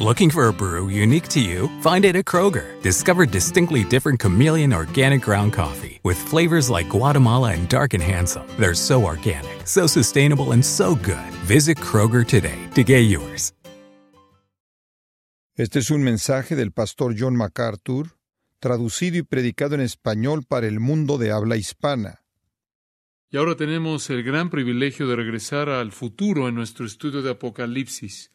[0.00, 1.70] Looking for a brew unique to you?
[1.80, 2.82] Find it at Kroger.
[2.82, 8.44] Discover distinctly different chameleon organic ground coffee with flavors like Guatemala and Dark and Handsome.
[8.58, 11.30] They're so organic, so sustainable, and so good.
[11.46, 13.52] Visit Kroger today to get yours.
[15.56, 18.16] Este es un mensaje del pastor John MacArthur,
[18.58, 22.24] traducido y predicado en español para el mundo de habla hispana.
[23.30, 28.32] Y ahora tenemos el gran privilegio de regresar al futuro en nuestro estudio de Apocalipsis.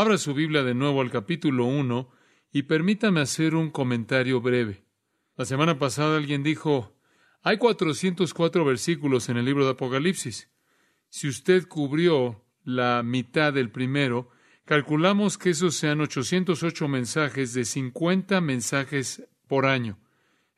[0.00, 2.08] Abra su Biblia de nuevo al capítulo 1
[2.52, 4.84] y permítame hacer un comentario breve.
[5.36, 6.96] La semana pasada alguien dijo,
[7.42, 10.52] hay 404 versículos en el libro de Apocalipsis.
[11.08, 14.30] Si usted cubrió la mitad del primero,
[14.64, 19.98] calculamos que esos sean 808 mensajes de 50 mensajes por año.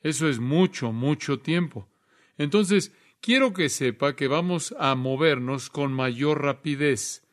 [0.02, 1.88] Eso es mucho, mucho tiempo.
[2.36, 7.26] Entonces, quiero que sepa que vamos a movernos con mayor rapidez.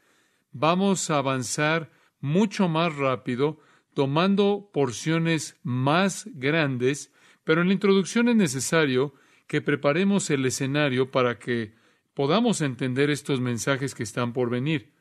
[0.54, 3.60] Vamos a avanzar mucho más rápido,
[3.94, 7.12] tomando porciones más grandes,
[7.44, 9.14] pero en la introducción es necesario
[9.48, 11.74] que preparemos el escenario para que
[12.14, 14.94] podamos entender estos mensajes que están por venir.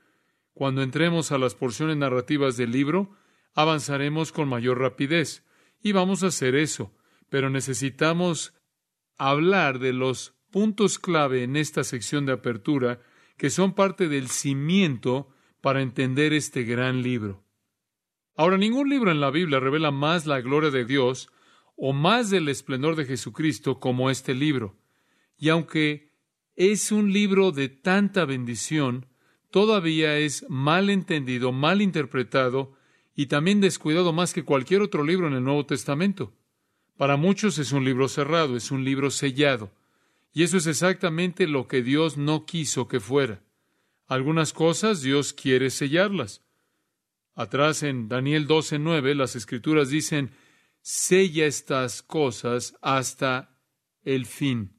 [0.54, 3.16] Cuando entremos a las porciones narrativas del libro,
[3.54, 5.44] avanzaremos con mayor rapidez,
[5.82, 6.94] y vamos a hacer eso,
[7.28, 8.54] pero necesitamos
[9.18, 13.00] hablar de los puntos clave en esta sección de apertura
[13.36, 15.28] que son parte del cimiento
[15.60, 17.44] para entender este gran libro.
[18.36, 21.30] Ahora, ningún libro en la Biblia revela más la gloria de Dios
[21.76, 24.76] o más del esplendor de Jesucristo como este libro.
[25.38, 26.12] Y aunque
[26.54, 29.06] es un libro de tanta bendición,
[29.50, 32.74] todavía es mal entendido, mal interpretado
[33.14, 36.34] y también descuidado más que cualquier otro libro en el Nuevo Testamento.
[36.96, 39.70] Para muchos es un libro cerrado, es un libro sellado.
[40.32, 43.42] Y eso es exactamente lo que Dios no quiso que fuera.
[44.06, 46.42] Algunas cosas Dios quiere sellarlas.
[47.34, 50.30] Atrás en Daniel 12:9 las escrituras dicen,
[50.80, 53.58] sella estas cosas hasta
[54.04, 54.76] el fin.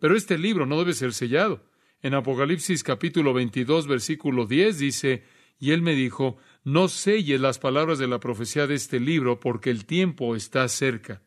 [0.00, 1.70] Pero este libro no debe ser sellado.
[2.02, 5.24] En Apocalipsis capítulo 22 versículo 10 dice,
[5.58, 9.70] y él me dijo, no selles las palabras de la profecía de este libro porque
[9.70, 11.22] el tiempo está cerca.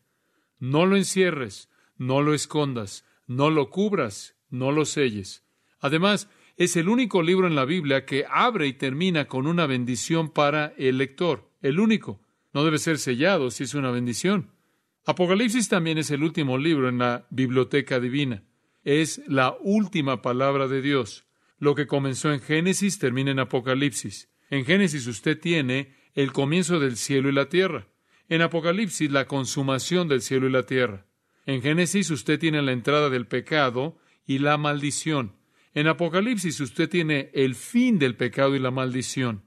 [0.59, 5.44] No lo encierres, no lo escondas, no lo cubras, no lo selles.
[5.79, 10.29] Además, es el único libro en la Biblia que abre y termina con una bendición
[10.31, 11.51] para el lector.
[11.62, 12.19] El único.
[12.51, 14.51] No debe ser sellado si es una bendición.
[15.06, 18.44] Apocalipsis también es el último libro en la biblioteca divina.
[18.84, 21.28] Es la última palabra de Dios.
[21.59, 24.29] Lo que comenzó en Génesis termina en Apocalipsis.
[24.50, 27.88] En Génesis usted tiene el comienzo del cielo y la tierra.
[28.29, 31.06] En Apocalipsis la consumación del cielo y la tierra.
[31.46, 35.36] En Génesis usted tiene la entrada del pecado y la maldición.
[35.77, 39.43] En Apocalipsis usted tiene el fin del pecado y la maldición.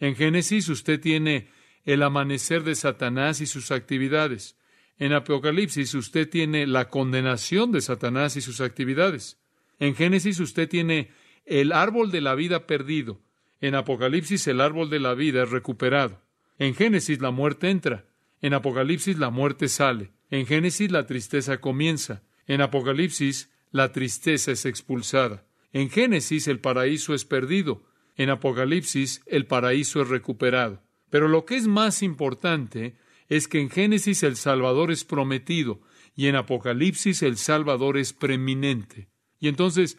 [0.00, 1.48] En Génesis usted tiene
[1.84, 4.58] el amanecer de Satanás y sus actividades.
[4.98, 9.40] En Apocalipsis usted tiene la condenación de Satanás y sus actividades.
[9.78, 11.10] En Génesis usted tiene
[11.46, 13.22] el árbol de la vida perdido.
[13.62, 16.20] En Apocalipsis el árbol de la vida es recuperado.
[16.58, 18.04] En Génesis la muerte entra.
[18.42, 20.12] En Apocalipsis la muerte sale.
[20.28, 22.22] En Génesis la tristeza comienza.
[22.46, 25.46] En Apocalipsis la tristeza es expulsada.
[25.72, 27.82] En Génesis el paraíso es perdido,
[28.16, 30.82] en Apocalipsis el paraíso es recuperado.
[31.10, 32.96] Pero lo que es más importante
[33.28, 35.80] es que en Génesis el Salvador es prometido
[36.14, 39.08] y en Apocalipsis el Salvador es preeminente.
[39.38, 39.98] Y entonces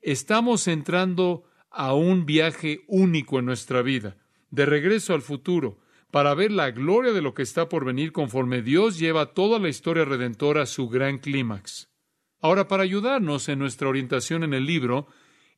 [0.00, 4.16] estamos entrando a un viaje único en nuestra vida,
[4.50, 5.78] de regreso al futuro,
[6.10, 9.68] para ver la gloria de lo que está por venir conforme Dios lleva toda la
[9.68, 11.91] historia redentora a su gran clímax.
[12.42, 15.06] Ahora, para ayudarnos en nuestra orientación en el libro,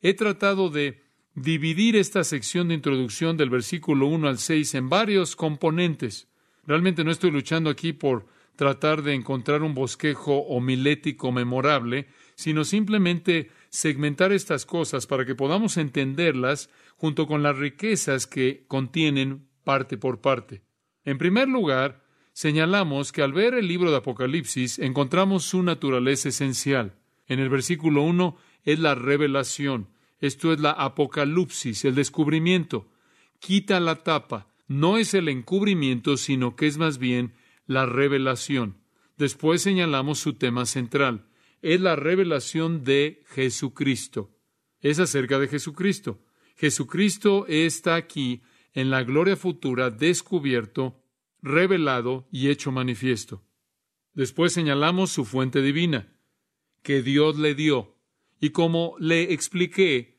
[0.02, 1.02] he tratado de
[1.34, 6.28] dividir esta sección de introducción del versículo 1 al 6 en varios componentes.
[6.66, 8.26] Realmente no estoy luchando aquí por
[8.56, 15.78] tratar de encontrar un bosquejo homilético memorable, sino simplemente segmentar estas cosas para que podamos
[15.78, 20.62] entenderlas junto con las riquezas que contienen parte por parte.
[21.04, 22.03] En primer lugar,
[22.34, 26.94] señalamos que al ver el libro de Apocalipsis encontramos su naturaleza esencial.
[27.26, 29.88] En el versículo 1 es la revelación,
[30.20, 32.88] esto es la apocalipsis, el descubrimiento.
[33.38, 37.34] Quita la tapa, no es el encubrimiento, sino que es más bien
[37.66, 38.78] la revelación.
[39.16, 41.26] Después señalamos su tema central.
[41.62, 44.30] Es la revelación de Jesucristo.
[44.80, 46.20] Es acerca de Jesucristo.
[46.56, 48.42] Jesucristo está aquí
[48.72, 51.03] en la gloria futura, descubierto,
[51.44, 53.44] revelado y hecho manifiesto.
[54.14, 56.16] Después señalamos su fuente divina,
[56.82, 57.96] que Dios le dio.
[58.40, 60.18] Y como le expliqué,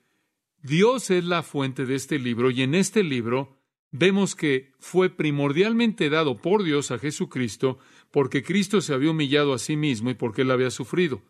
[0.62, 3.58] Dios es la fuente de este libro y en este libro
[3.92, 7.80] vemos que fue primordialmente dado por Dios a Jesucristo
[8.12, 11.22] porque Cristo se había humillado a sí mismo y porque él había sufrido.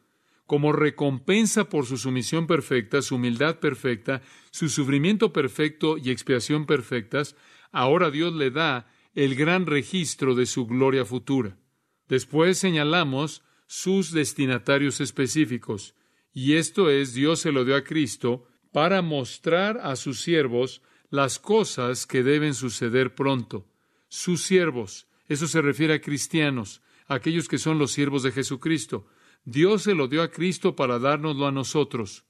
[0.46, 4.22] Como recompensa por su sumisión perfecta, su humildad perfecta,
[4.52, 7.36] su sufrimiento perfecto y expiación perfectas,
[7.72, 11.58] ahora Dios le da el gran registro de su gloria futura.
[12.10, 15.96] Después señalamos sus destinatarios específicos,
[16.34, 21.40] y esto es Dios se lo dio a Cristo para mostrar a sus siervos las
[21.40, 23.66] cosas que deben suceder pronto.
[24.10, 29.08] Sus siervos, eso se refiere a cristianos, aquellos que son los siervos de Jesucristo.
[29.46, 32.26] Dios se lo dio a Cristo para dárnoslo a nosotros.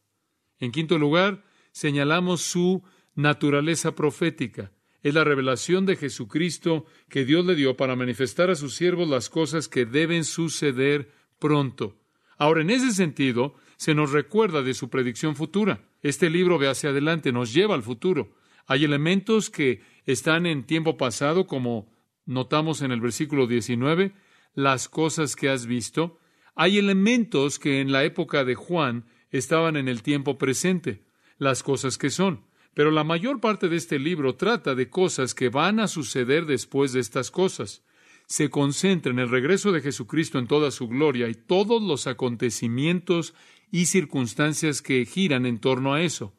[0.60, 2.84] En quinto lugar, señalamos su
[3.16, 4.72] naturaleza profética
[5.06, 9.30] es la revelación de Jesucristo que Dios le dio para manifestar a sus siervos las
[9.30, 11.96] cosas que deben suceder pronto.
[12.40, 15.84] Ahora, en ese sentido, se nos recuerda de su predicción futura.
[16.02, 18.34] Este libro ve hacia adelante, nos lleva al futuro.
[18.66, 21.88] Hay elementos que están en tiempo pasado, como
[22.26, 24.12] notamos en el versículo 19,
[24.56, 26.18] las cosas que has visto.
[26.56, 31.04] Hay elementos que en la época de Juan estaban en el tiempo presente,
[31.38, 32.42] las cosas que son.
[32.76, 36.92] Pero la mayor parte de este libro trata de cosas que van a suceder después
[36.92, 37.84] de estas cosas.
[38.28, 43.34] Se concentra en el regreso de Jesucristo en toda su gloria y todos los acontecimientos
[43.72, 46.34] y circunstancias que giran en torno a eso.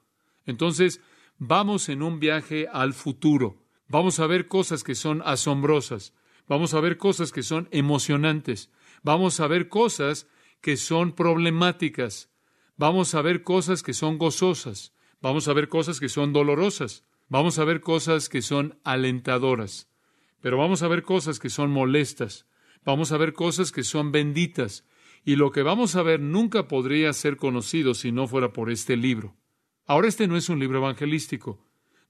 [0.44, 1.00] Entonces,
[1.38, 3.65] vamos en un viaje al futuro.
[3.88, 6.12] Vamos a ver cosas que son asombrosas.
[6.47, 8.71] Vamos a ver cosas que son emocionantes.
[9.03, 10.29] Vamos a ver cosas
[10.61, 12.31] que son problemáticas.
[12.77, 14.93] Vamos a ver cosas que son gozosas.
[15.26, 19.90] Vamos a ver cosas que son dolorosas, vamos a ver cosas que son alentadoras,
[20.40, 22.46] pero vamos a ver cosas que son molestas,
[22.84, 24.87] vamos a ver cosas que son benditas,
[25.25, 28.96] y lo que vamos a ver nunca podría ser conocido si no fuera por este
[28.96, 29.37] libro.
[29.84, 31.58] Ahora este no es un libro evangelístico,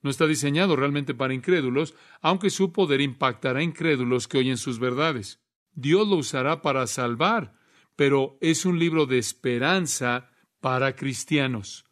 [0.03, 4.79] no está diseñado realmente para incrédulos, aunque su poder impactará a incrédulos que oyen sus
[4.79, 5.41] verdades.
[5.73, 7.55] Dios lo usará para salvar,
[7.97, 10.29] pero es un libro de esperanza
[10.61, 11.87] para cristianos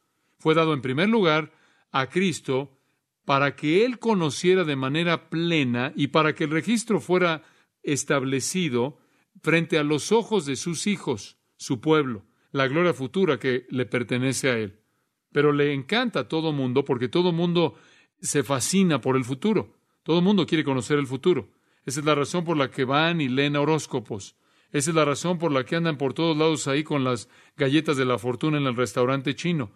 [0.45, 1.53] fue dado en primer lugar
[1.91, 2.79] a Cristo
[3.25, 7.45] para que Él conociera de manera plena y para que el registro fuera
[7.83, 8.99] establecido
[9.43, 14.51] frente a los ojos de sus hijos, su pueblo, la gloria futura que le pertenece
[14.51, 14.83] a Él.
[15.33, 17.77] Pero le encanta a todo mundo porque todo mundo
[18.21, 19.79] se fascina por el futuro.
[20.03, 21.49] Todo mundo quiere conocer el futuro.
[21.87, 24.37] Esa es la razón por la que van y leen horóscopos.
[24.73, 27.97] Esa es la razón por la que andan por todos lados ahí con las galletas
[27.97, 29.73] de la fortuna en el restaurante chino.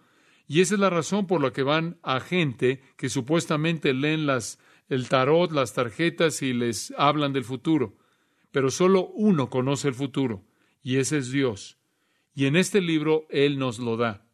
[0.51, 4.57] Y esa es la razón por la que van a gente que supuestamente leen las,
[4.87, 7.99] el tarot, las tarjetas y les hablan del futuro.
[8.49, 10.43] Pero solo uno conoce el futuro,
[10.81, 11.77] y ese es Dios.
[12.33, 14.25] Y en este libro Él nos lo da.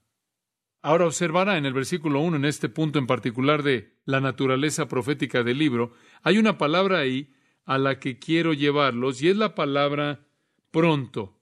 [0.81, 5.43] Ahora observará en el versículo 1, en este punto en particular de la naturaleza profética
[5.43, 5.91] del libro,
[6.23, 7.33] hay una palabra ahí
[7.65, 10.25] a la que quiero llevarlos, y es la palabra
[10.71, 11.41] pronto.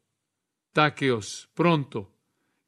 [0.72, 2.13] Taqueos, pronto.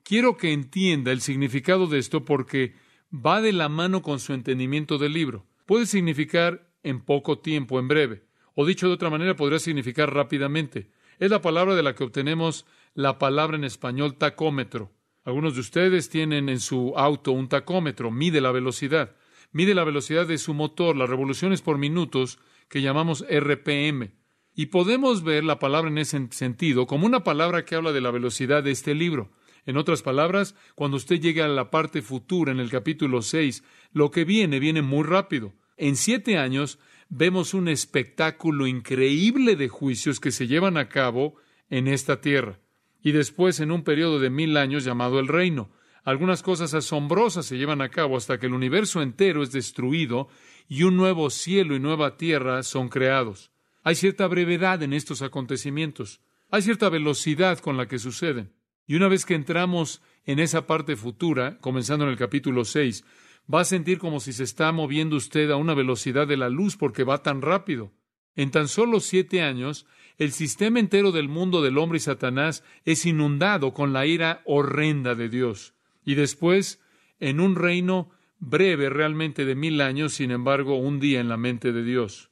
[0.06, 2.76] Quiero que entienda el significado de esto porque
[3.12, 5.48] va de la mano con su entendimiento del libro.
[5.66, 10.92] Puede significar en poco tiempo, en breve, o dicho de otra manera, podría significar rápidamente.
[11.18, 14.92] Es la palabra de la que obtenemos la palabra en español tacómetro.
[15.24, 19.16] Algunos de ustedes tienen en su auto un tacómetro, mide la velocidad,
[19.54, 22.38] mide la velocidad de su motor, las revoluciones por minutos
[22.70, 24.12] que llamamos RPM.
[24.54, 28.12] Y podemos ver la palabra en ese sentido como una palabra que habla de la
[28.12, 29.32] velocidad de este libro.
[29.66, 34.12] En otras palabras, cuando usted llegue a la parte futura en el capítulo 6, lo
[34.12, 35.54] que viene viene muy rápido.
[35.78, 36.80] En siete años
[37.10, 41.36] vemos un espectáculo increíble de juicios que se llevan a cabo
[41.70, 42.60] en esta tierra.
[43.02, 45.72] Y después en un periodo de mil años llamado el reino.
[46.04, 50.28] Algunas cosas asombrosas se llevan a cabo hasta que el universo entero es destruido
[50.68, 53.52] y un nuevo cielo y nueva tierra son creados.
[53.84, 56.22] Hay cierta brevedad en estos acontecimientos.
[56.52, 58.52] Hay cierta velocidad con la que suceden.
[58.88, 63.04] Y una vez que entramos en esa parte futura, comenzando en el capítulo 6,
[63.52, 66.78] va a sentir como si se está moviendo usted a una velocidad de la luz
[66.78, 67.92] porque va tan rápido.
[68.36, 69.86] En tan solo siete años,
[70.18, 75.16] el sistema entero del mundo del hombre y Satanás es inundado con la ira horrenda
[75.16, 75.74] de Dios.
[76.04, 76.82] Y después,
[77.20, 81.72] en un reino breve realmente de mil años, sin embargo, un día en la mente
[81.72, 82.32] de Dios.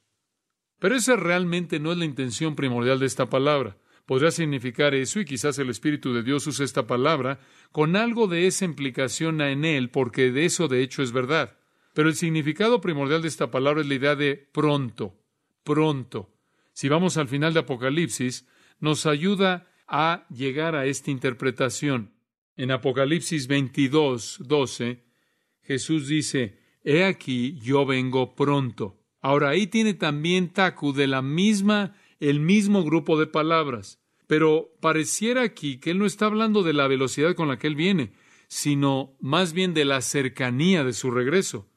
[0.78, 3.78] Pero esa realmente no es la intención primordial de esta palabra.
[4.06, 7.40] Podría significar eso y quizás el Espíritu de Dios use esta palabra
[7.72, 11.56] con algo de esa implicación en él, porque de eso de hecho es verdad.
[11.94, 15.16] Pero el significado primordial de esta palabra es la idea de pronto,
[15.62, 16.34] pronto.
[16.72, 18.46] Si vamos al final de Apocalipsis,
[18.80, 22.12] nos ayuda a llegar a esta interpretación.
[22.56, 25.04] En Apocalipsis 22, 12,
[25.62, 29.00] Jesús dice, He aquí, yo vengo pronto.
[29.20, 31.96] Ahora ahí tiene también Taku de la misma,
[32.30, 34.00] el mismo grupo de palabras.
[34.26, 37.74] Pero pareciera aquí que él no está hablando de la velocidad con la que él
[37.74, 38.12] viene,
[38.48, 41.70] sino más bien de la cercanía de su regreso.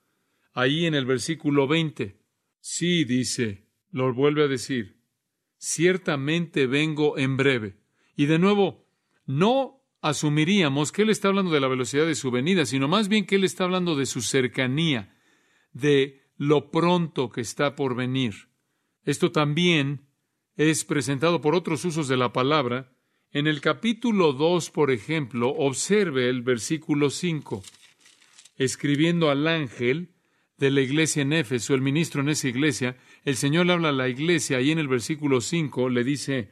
[0.53, 2.17] Ahí en el versículo 20.
[2.59, 4.97] Sí, dice, lo vuelve a decir,
[5.57, 7.77] ciertamente vengo en breve.
[8.15, 8.87] Y de nuevo,
[9.25, 13.25] no asumiríamos que Él está hablando de la velocidad de su venida, sino más bien
[13.25, 15.15] que Él está hablando de su cercanía,
[15.73, 18.49] de lo pronto que está por venir.
[19.03, 20.06] Esto también
[20.57, 22.91] es presentado por otros usos de la palabra.
[23.31, 27.63] En el capítulo 2, por ejemplo, observe el versículo 5.
[28.57, 30.09] Escribiendo al ángel
[30.57, 34.09] de la iglesia en Éfeso, el ministro en esa iglesia, el Señor habla a la
[34.09, 36.49] iglesia y en el versículo 5 le dice,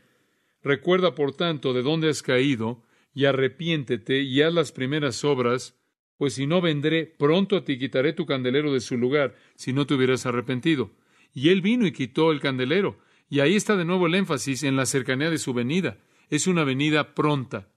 [0.62, 5.80] Recuerda, por tanto, de dónde has caído y arrepiéntete y haz las primeras obras,
[6.18, 9.88] pues si no vendré, pronto a ti quitaré tu candelero de su lugar, si no
[9.88, 10.92] te hubieras arrepentido.
[11.34, 13.00] Y él vino y quitó el candelero.
[13.36, 15.98] Y ahí está de nuevo el énfasis en la cercanía de su venida.
[16.30, 17.68] Es una venida pronta.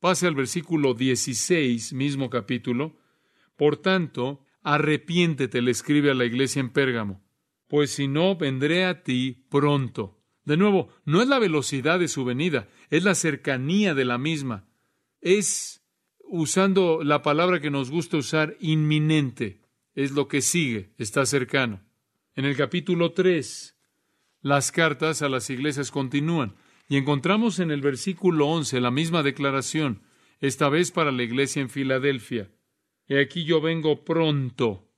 [0.00, 2.96] Pase al versículo 16, mismo capítulo.
[3.54, 7.22] Por tanto, arrepiéntete, le escribe a la iglesia en Pérgamo,
[7.68, 10.18] pues si no, vendré a ti pronto.
[10.44, 14.66] De nuevo, no es la velocidad de su venida, es la cercanía de la misma
[15.20, 15.84] es,
[16.18, 19.60] usando la palabra que nos gusta usar, inminente.
[19.94, 21.80] Es lo que sigue, está cercano.
[22.34, 23.75] En el capítulo 3,
[24.46, 26.54] las cartas a las iglesias continúan
[26.88, 30.02] y encontramos en el versículo 11 la misma declaración,
[30.38, 32.52] esta vez para la iglesia en Filadelfia.
[33.08, 34.88] He aquí yo vengo pronto.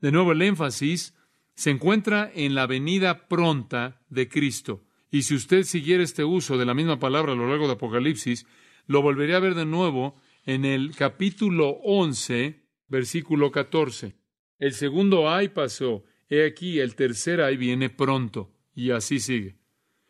[0.00, 1.14] De nuevo el énfasis
[1.54, 4.82] se encuentra en la venida pronta de Cristo.
[5.08, 8.44] Y si usted siguiera este uso de la misma palabra a lo largo de Apocalipsis,
[8.88, 10.16] lo volveré a ver de nuevo
[10.46, 14.16] en el capítulo 11, versículo 14.
[14.58, 19.56] El segundo ay pasó, he aquí, el tercer ay viene pronto, y así sigue.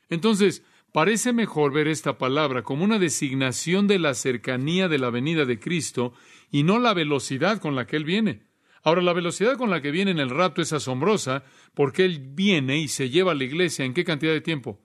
[0.08, 5.44] Entonces, parece mejor ver esta palabra como una designación de la cercanía de la venida
[5.44, 6.12] de Cristo
[6.50, 8.46] y no la velocidad con la que Él viene.
[8.82, 12.78] Ahora, la velocidad con la que viene en el rapto es asombrosa porque Él viene
[12.78, 14.80] y se lleva a la iglesia en qué cantidad de tiempo?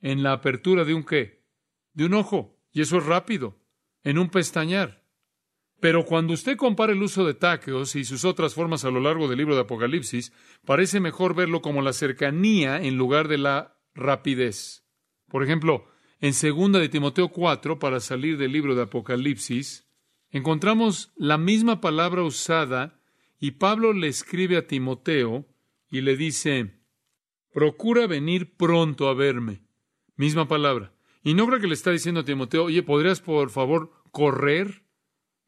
[0.00, 1.42] En la apertura de un qué?
[1.92, 2.56] De un ojo.
[2.72, 3.58] Y eso es rápido,
[4.04, 4.99] en un pestañear.
[5.80, 9.28] Pero cuando usted compara el uso de taqueos y sus otras formas a lo largo
[9.28, 10.32] del libro de Apocalipsis,
[10.66, 14.84] parece mejor verlo como la cercanía en lugar de la rapidez.
[15.28, 15.86] Por ejemplo,
[16.20, 19.88] en 2 de Timoteo 4, para salir del libro de Apocalipsis,
[20.30, 23.00] encontramos la misma palabra usada
[23.38, 25.46] y Pablo le escribe a Timoteo
[25.90, 26.78] y le dice,
[27.54, 29.62] procura venir pronto a verme.
[30.16, 30.92] Misma palabra.
[31.22, 34.82] Y no creo que le está diciendo a Timoteo, oye, ¿podrías por favor correr?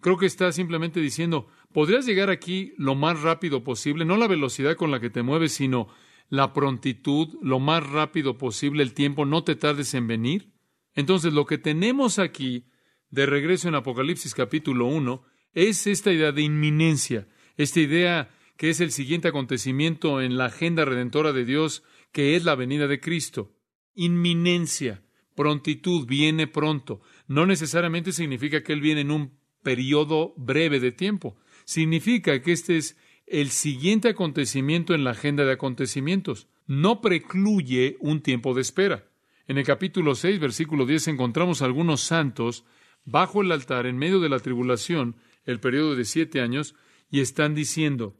[0.02, 4.04] Creo que está simplemente diciendo, ¿podrías llegar aquí lo más rápido posible?
[4.04, 5.87] No la velocidad con la que te mueves, sino
[6.28, 10.50] la prontitud, lo más rápido posible, el tiempo, no te tardes en venir.
[10.97, 12.66] Entonces, lo que tenemos aquí,
[13.11, 18.80] de regreso en Apocalipsis capítulo 1, es esta idea de inminencia, esta idea que es
[18.80, 23.54] el siguiente acontecimiento en la agenda redentora de Dios, que es la venida de Cristo.
[23.94, 25.04] Inminencia.
[25.37, 27.02] Prontitud viene pronto.
[27.28, 31.37] No necesariamente significa que Él viene en un periodo breve de tiempo.
[31.64, 36.49] Significa que este es el siguiente acontecimiento en la agenda de acontecimientos.
[36.66, 39.09] No precluye un tiempo de espera.
[39.49, 42.64] En el capítulo 6, versículo 10, encontramos algunos santos
[43.04, 46.75] bajo el altar en medio de la tribulación, el periodo de siete años,
[47.11, 48.16] y están diciendo,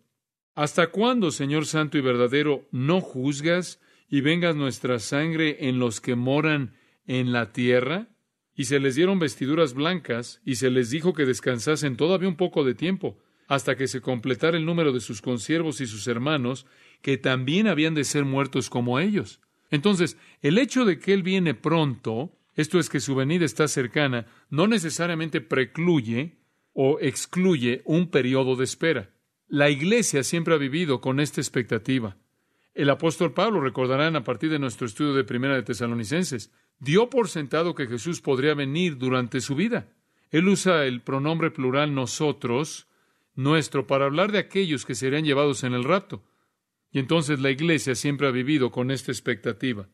[0.55, 6.15] ¿Hasta cuándo, Señor Santo y verdadero, no juzgas y vengas nuestra sangre en los que
[6.15, 6.75] moran
[7.07, 8.09] en la tierra?
[8.55, 12.65] Y se les dieron vestiduras blancas, y se les dijo que descansasen todavía un poco
[12.65, 13.19] de tiempo,
[13.49, 16.67] hasta que se completara el número de sus consiervos y sus hermanos,
[17.01, 19.41] que también habían de ser muertos como ellos.
[19.71, 24.27] Entonces, el hecho de que Él viene pronto, esto es que su venida está cercana,
[24.51, 26.37] no necesariamente precluye
[26.75, 29.11] o excluye un periodo de espera.
[29.49, 32.17] La Iglesia siempre ha vivido con esta expectativa.
[32.75, 36.51] El apóstol Pablo, recordarán a partir de nuestro estudio de Primera de Tesalonicenses,
[36.83, 39.89] dio por sentado que Jesús podría venir durante su vida.
[40.33, 42.89] Él usa el pronombre plural nosotros,
[43.37, 46.25] nuestro para hablar de aquellos que serían llevados en el rapto.
[46.91, 49.89] Y entonces la iglesia siempre ha vivido con esta expectativa.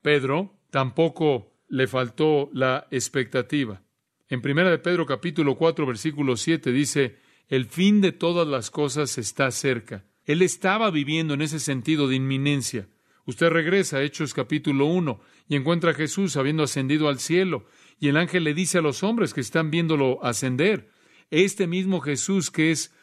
[0.00, 3.82] Pedro tampoco le faltó la expectativa.
[4.30, 9.18] En primera de Pedro capítulo 4 versículo 7 dice, el fin de todas las cosas
[9.18, 10.06] está cerca.
[10.24, 12.88] Él estaba viviendo en ese sentido de inminencia.
[13.26, 15.20] Usted regresa a Hechos capítulo 1
[15.52, 17.66] y encuentra a Jesús habiendo ascendido al cielo,
[18.00, 20.88] y el ángel le dice a los hombres que están viéndolo ascender,
[21.30, 22.94] este mismo Jesús que es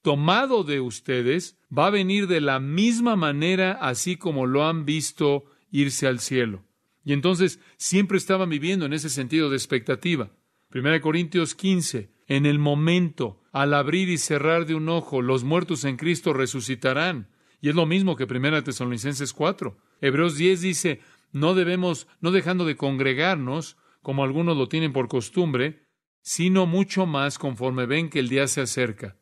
[0.00, 5.44] tomado de ustedes va a venir de la misma manera así como lo han visto
[5.70, 6.64] irse al cielo.
[7.04, 10.30] Y entonces siempre estaban viviendo en ese sentido de expectativa.
[10.74, 15.84] 1 Corintios 15, en el momento, al abrir y cerrar de un ojo, los muertos
[15.84, 17.28] en Cristo resucitarán.
[17.60, 19.76] Y es lo mismo que 1 Tesalonicenses 4.
[20.00, 21.00] Hebreos 10 dice,
[21.32, 25.86] no debemos, no dejando de congregarnos, como algunos lo tienen por costumbre,
[26.22, 29.16] sino mucho más conforme ven que el día se acerca.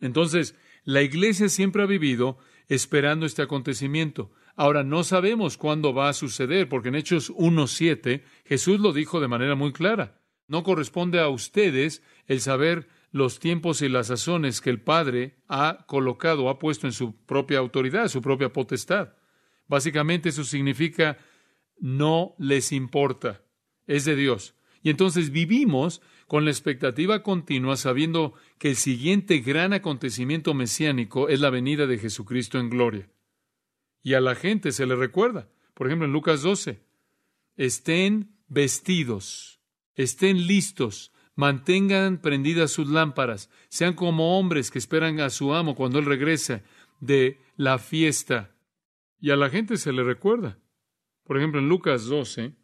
[0.00, 2.38] Entonces, la iglesia siempre ha vivido
[2.68, 4.30] esperando este acontecimiento.
[4.56, 9.28] Ahora, no sabemos cuándo va a suceder, porque en Hechos 1.7 Jesús lo dijo de
[9.28, 10.20] manera muy clara.
[10.46, 15.84] No corresponde a ustedes el saber los tiempos y las sazones que el Padre ha
[15.86, 19.14] colocado, ha puesto en su propia autoridad, su propia potestad.
[19.66, 21.18] Básicamente eso significa
[21.80, 23.42] no les importa,
[23.86, 24.54] es de Dios.
[24.82, 31.40] Y entonces vivimos con la expectativa continua, sabiendo que el siguiente gran acontecimiento mesiánico es
[31.40, 33.08] la venida de Jesucristo en gloria.
[34.02, 36.80] Y a la gente se le recuerda, por ejemplo en Lucas 12,
[37.56, 39.60] estén vestidos,
[39.94, 45.98] estén listos, mantengan prendidas sus lámparas, sean como hombres que esperan a su amo cuando
[45.98, 46.62] él regresa
[47.00, 48.54] de la fiesta.
[49.20, 50.58] Y a la gente se le recuerda.
[51.28, 52.54] Por ejemplo, en Lucas 12,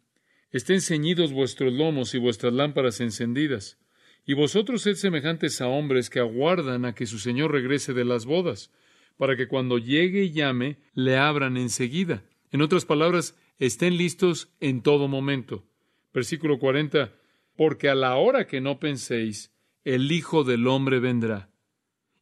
[0.49, 3.77] estén ceñidos vuestros lomos y vuestras lámparas encendidas.
[4.25, 8.25] Y vosotros sed semejantes a hombres que aguardan a que su Señor regrese de las
[8.25, 8.71] bodas,
[9.17, 12.23] para que cuando llegue y llame, le abran enseguida.
[12.49, 15.63] En otras palabras, estén listos en todo momento.
[16.11, 17.13] Versículo 40.
[17.55, 21.51] Porque a la hora que no penséis, el Hijo del Hombre vendrá.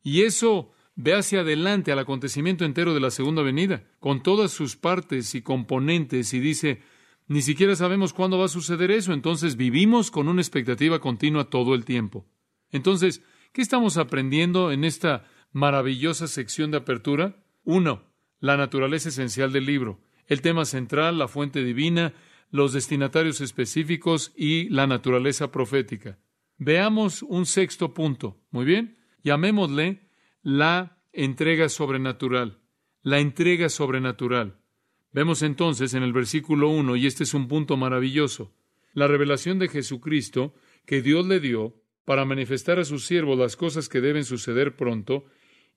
[0.03, 4.75] Y eso ve hacia adelante al acontecimiento entero de la segunda venida, con todas sus
[4.75, 6.81] partes y componentes, y dice,
[7.27, 11.73] ni siquiera sabemos cuándo va a suceder eso, entonces vivimos con una expectativa continua todo
[11.73, 12.25] el tiempo.
[12.71, 17.43] Entonces, ¿qué estamos aprendiendo en esta maravillosa sección de apertura?
[17.63, 18.03] Uno,
[18.39, 22.13] la naturaleza esencial del libro, el tema central, la fuente divina,
[22.51, 26.19] los destinatarios específicos y la naturaleza profética.
[26.57, 28.37] Veamos un sexto punto.
[28.51, 28.97] Muy bien.
[29.23, 30.01] Llamémosle
[30.43, 32.59] la entrega sobrenatural.
[33.01, 34.59] La entrega sobrenatural.
[35.13, 38.53] Vemos entonces en el versículo 1, y este es un punto maravilloso,
[38.93, 40.53] la revelación de Jesucristo
[40.85, 45.25] que Dios le dio para manifestar a sus siervos las cosas que deben suceder pronto,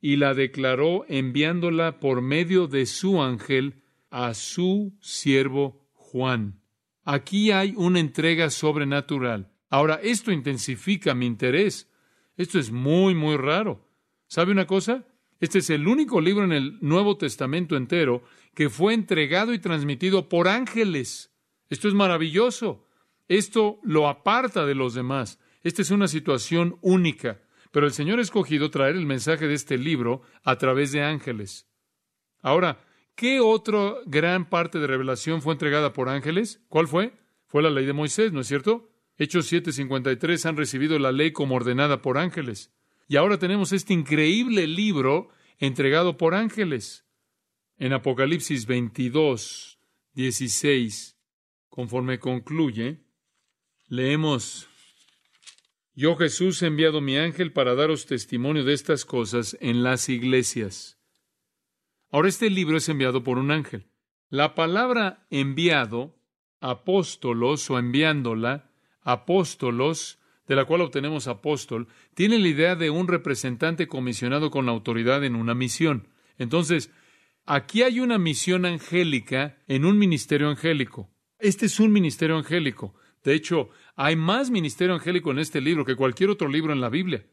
[0.00, 6.60] y la declaró enviándola por medio de su ángel a su siervo Juan.
[7.04, 9.52] Aquí hay una entrega sobrenatural.
[9.70, 11.88] Ahora, esto intensifica mi interés.
[12.36, 13.85] Esto es muy, muy raro.
[14.28, 15.04] ¿Sabe una cosa?
[15.40, 18.22] Este es el único libro en el Nuevo Testamento entero
[18.54, 21.32] que fue entregado y transmitido por ángeles.
[21.68, 22.86] Esto es maravilloso.
[23.28, 25.38] Esto lo aparta de los demás.
[25.62, 27.42] Esta es una situación única.
[27.70, 31.68] Pero el Señor ha escogido traer el mensaje de este libro a través de ángeles.
[32.40, 32.80] Ahora,
[33.14, 36.64] ¿qué otra gran parte de revelación fue entregada por ángeles?
[36.68, 37.12] ¿Cuál fue?
[37.46, 38.88] Fue la ley de Moisés, ¿no es cierto?
[39.18, 42.72] Hechos 7:53 han recibido la ley como ordenada por ángeles.
[43.08, 47.04] Y ahora tenemos este increíble libro entregado por ángeles.
[47.78, 49.78] En Apocalipsis 22,
[50.14, 51.16] 16,
[51.68, 53.04] conforme concluye,
[53.88, 54.68] leemos,
[55.94, 60.98] Yo Jesús he enviado mi ángel para daros testimonio de estas cosas en las iglesias.
[62.10, 63.86] Ahora este libro es enviado por un ángel.
[64.28, 66.18] La palabra enviado,
[66.60, 73.88] apóstolos o enviándola, apóstolos, de la cual obtenemos apóstol, tiene la idea de un representante
[73.88, 76.08] comisionado con autoridad en una misión.
[76.38, 76.90] Entonces,
[77.44, 81.10] aquí hay una misión angélica en un ministerio angélico.
[81.38, 82.94] Este es un ministerio angélico.
[83.24, 86.88] De hecho, hay más ministerio angélico en este libro que cualquier otro libro en la
[86.88, 87.26] Biblia.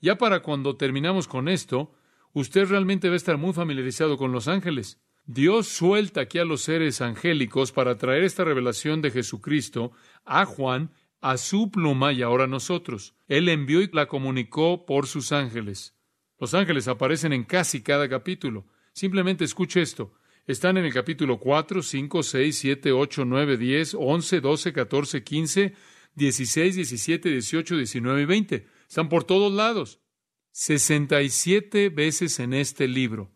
[0.00, 1.94] Ya para cuando terminamos con esto,
[2.32, 5.00] usted realmente va a estar muy familiarizado con los ángeles.
[5.24, 9.92] Dios suelta aquí a los seres angélicos para traer esta revelación de Jesucristo
[10.24, 13.14] a Juan a su pluma y ahora nosotros.
[13.26, 15.94] Él envió y la comunicó por sus ángeles.
[16.38, 18.66] Los ángeles aparecen en casi cada capítulo.
[18.92, 20.12] Simplemente escuche esto.
[20.46, 25.74] Están en el capítulo 4, 5, 6, 7, 8, 9, 10, 11, 12, 14, 15,
[26.14, 28.66] 16, 17, 18, 19 y 20.
[28.88, 30.00] Están por todos lados.
[30.52, 33.30] 67 veces en este libro.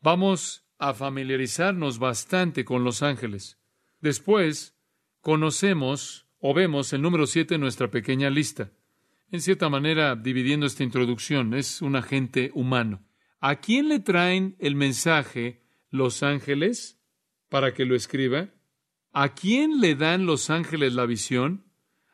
[0.00, 3.58] Vamos a familiarizarnos bastante con los ángeles.
[4.00, 4.76] Después,
[5.20, 8.72] conocemos o vemos el número 7 en nuestra pequeña lista.
[9.30, 13.04] En cierta manera, dividiendo esta introducción, es un agente humano.
[13.40, 17.00] ¿A quién le traen el mensaje los ángeles
[17.48, 18.50] para que lo escriba?
[19.12, 21.64] ¿A quién le dan los ángeles la visión?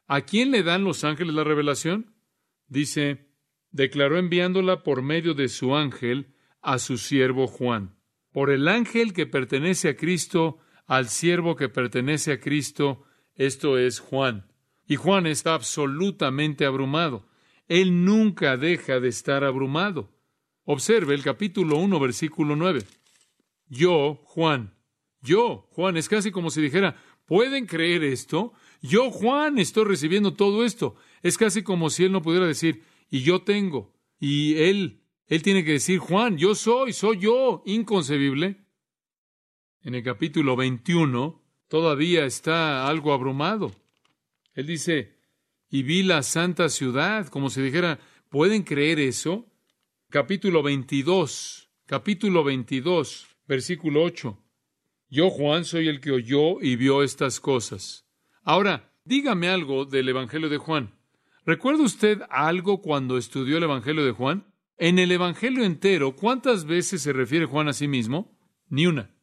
[0.06, 2.14] ¿A quién le dan los ángeles la revelación?
[2.66, 3.28] Dice,
[3.70, 7.96] declaró enviándola por medio de su ángel a su siervo Juan.
[8.32, 13.04] Por el ángel que pertenece a Cristo, al siervo que pertenece a Cristo,
[13.36, 14.46] esto es Juan.
[14.86, 17.26] Y Juan está absolutamente abrumado.
[17.68, 20.10] Él nunca deja de estar abrumado.
[20.64, 22.82] Observe el capítulo 1, versículo 9.
[23.68, 24.74] Yo, Juan,
[25.20, 28.52] yo, Juan, es casi como si dijera, ¿pueden creer esto?
[28.82, 30.96] Yo, Juan, estoy recibiendo todo esto.
[31.22, 33.94] Es casi como si él no pudiera decir, y yo tengo.
[34.20, 38.66] Y él, él tiene que decir, Juan, yo soy, soy yo, inconcebible.
[39.82, 43.72] En el capítulo 21 todavía está algo abrumado.
[44.54, 45.14] Él dice,
[45.70, 47.98] y vi la santa ciudad, como si dijera,
[48.28, 49.46] ¿pueden creer eso?
[50.10, 54.38] Capítulo 22, capítulo 22, versículo 8.
[55.10, 58.06] Yo, Juan, soy el que oyó y vio estas cosas.
[58.42, 60.94] Ahora, dígame algo del Evangelio de Juan.
[61.46, 64.46] ¿Recuerda usted algo cuando estudió el Evangelio de Juan?
[64.76, 68.36] En el Evangelio entero, ¿cuántas veces se refiere Juan a sí mismo?
[68.68, 69.13] Ni una.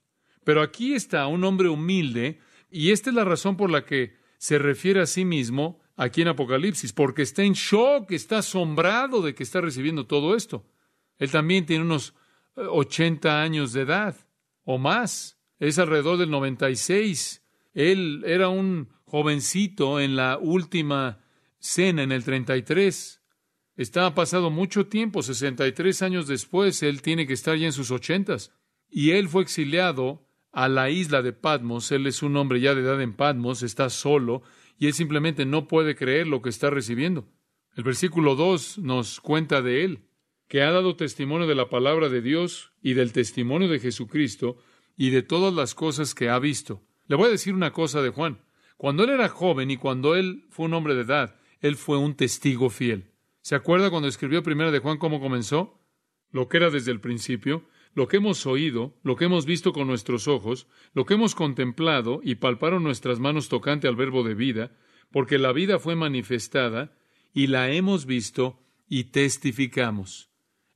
[0.43, 4.57] Pero aquí está un hombre humilde, y esta es la razón por la que se
[4.57, 9.43] refiere a sí mismo aquí en Apocalipsis, porque está en shock, está asombrado de que
[9.43, 10.65] está recibiendo todo esto.
[11.19, 12.15] Él también tiene unos
[12.55, 14.15] 80 eh, años de edad
[14.63, 17.43] o más, es alrededor del 96.
[17.73, 21.23] Él era un jovencito en la última
[21.59, 23.21] cena en el 33.
[23.75, 28.51] Está pasado mucho tiempo, 63 años después, él tiene que estar ya en sus ochentas.
[28.89, 31.91] Y él fue exiliado a la isla de Patmos.
[31.91, 34.43] Él es un hombre ya de edad en Patmos, está solo
[34.77, 37.27] y él simplemente no puede creer lo que está recibiendo.
[37.75, 40.07] El versículo 2 nos cuenta de él,
[40.47, 44.57] que ha dado testimonio de la palabra de Dios y del testimonio de Jesucristo
[44.97, 46.81] y de todas las cosas que ha visto.
[47.07, 48.41] Le voy a decir una cosa de Juan.
[48.75, 52.15] Cuando él era joven y cuando él fue un hombre de edad, él fue un
[52.15, 53.11] testigo fiel.
[53.41, 55.79] ¿Se acuerda cuando escribió primera de Juan cómo comenzó?
[56.31, 59.87] Lo que era desde el principio, lo que hemos oído, lo que hemos visto con
[59.87, 64.71] nuestros ojos, lo que hemos contemplado y palparon nuestras manos tocante al verbo de vida,
[65.11, 66.97] porque la vida fue manifestada
[67.33, 70.31] y la hemos visto y testificamos.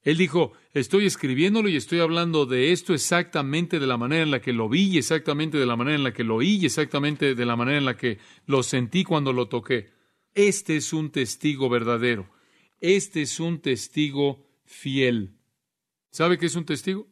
[0.06, 4.40] Él dijo, estoy escribiéndolo y estoy hablando de esto exactamente de la manera en la
[4.40, 7.46] que lo vi, y exactamente de la manera en la que lo oí, exactamente de
[7.46, 9.90] la manera en la que lo sentí cuando lo toqué.
[10.36, 12.30] Este es un testigo verdadero.
[12.82, 15.35] Este es un testigo fiel.
[16.16, 17.10] ¿Sabe qué es un testigo?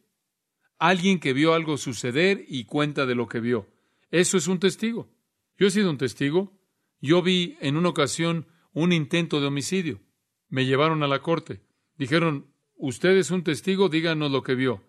[0.78, 3.68] Alguien que vio algo suceder y cuenta de lo que vio.
[4.10, 5.10] Eso es un testigo.
[5.58, 6.58] Yo he sido un testigo.
[7.02, 10.00] Yo vi en una ocasión un intento de homicidio.
[10.48, 11.60] Me llevaron a la corte.
[11.98, 14.82] Dijeron, usted es un testigo, díganos lo que vio.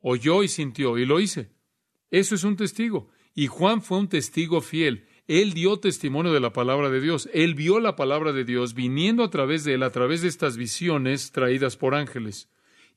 [0.00, 1.52] Oyó y sintió, y lo hice.
[2.10, 3.10] Eso es un testigo.
[3.32, 5.06] Y Juan fue un testigo fiel.
[5.28, 7.28] Él dio testimonio de la palabra de Dios.
[7.32, 10.56] Él vio la palabra de Dios viniendo a través de él, a través de estas
[10.56, 12.48] visiones traídas por ángeles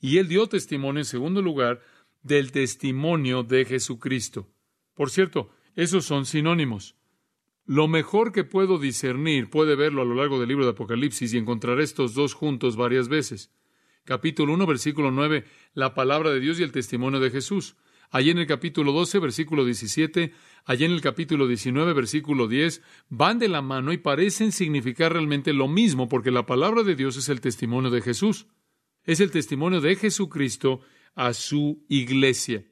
[0.05, 1.81] y él dio testimonio, en segundo lugar,
[2.21, 4.47] del testimonio de Jesucristo.
[4.93, 6.95] Por cierto, esos son sinónimos.
[7.65, 11.39] Lo mejor que puedo discernir puede verlo a lo largo del libro de Apocalipsis y
[11.39, 13.51] encontrar estos dos juntos varias veces.
[14.03, 17.75] Capítulo 1, versículo 9, la palabra de Dios y el testimonio de Jesús.
[18.11, 20.33] Allí en el capítulo 12, versículo 17,
[20.65, 25.51] allí en el capítulo 19, versículo 10, van de la mano y parecen significar realmente
[25.51, 28.45] lo mismo porque la palabra de Dios es el testimonio de Jesús
[29.05, 30.81] es el testimonio de Jesucristo
[31.15, 32.65] a su iglesia.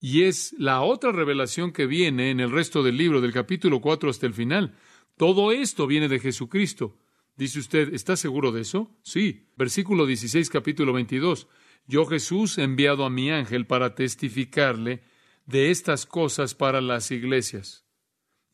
[0.00, 4.10] Y es la otra revelación que viene en el resto del libro, del capítulo 4
[4.10, 4.76] hasta el final.
[5.16, 6.96] Todo esto viene de Jesucristo.
[7.36, 8.96] Dice usted, ¿está seguro de eso?
[9.02, 9.46] Sí.
[9.56, 11.48] Versículo 16, capítulo 22.
[11.86, 15.02] Yo Jesús he enviado a mi ángel para testificarle
[15.46, 17.84] de estas cosas para las iglesias.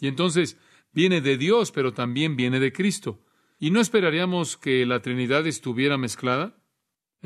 [0.01, 0.59] Y entonces
[0.93, 3.23] viene de Dios, pero también viene de Cristo.
[3.59, 6.56] ¿Y no esperaríamos que la Trinidad estuviera mezclada?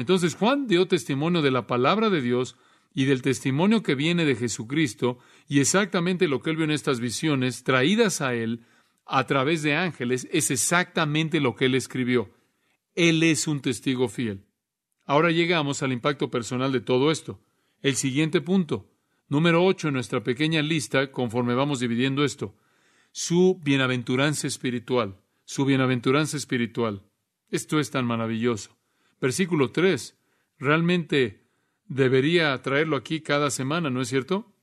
[0.00, 2.56] Entonces Juan dio testimonio de la palabra de Dios
[2.94, 7.00] y del testimonio que viene de Jesucristo y exactamente lo que él vio en estas
[7.00, 8.64] visiones traídas a él
[9.04, 12.30] a través de ángeles es exactamente lo que él escribió.
[12.94, 14.46] Él es un testigo fiel.
[15.04, 17.38] Ahora llegamos al impacto personal de todo esto.
[17.82, 18.90] El siguiente punto,
[19.28, 22.56] número ocho en nuestra pequeña lista, conforme vamos dividiendo esto,
[23.12, 27.02] su bienaventuranza espiritual, su bienaventuranza espiritual.
[27.50, 28.79] Esto es tan maravilloso.
[29.20, 30.16] Versículo 3.
[30.59, 31.46] Realmente
[31.87, 34.54] debería traerlo aquí cada semana, ¿no es cierto?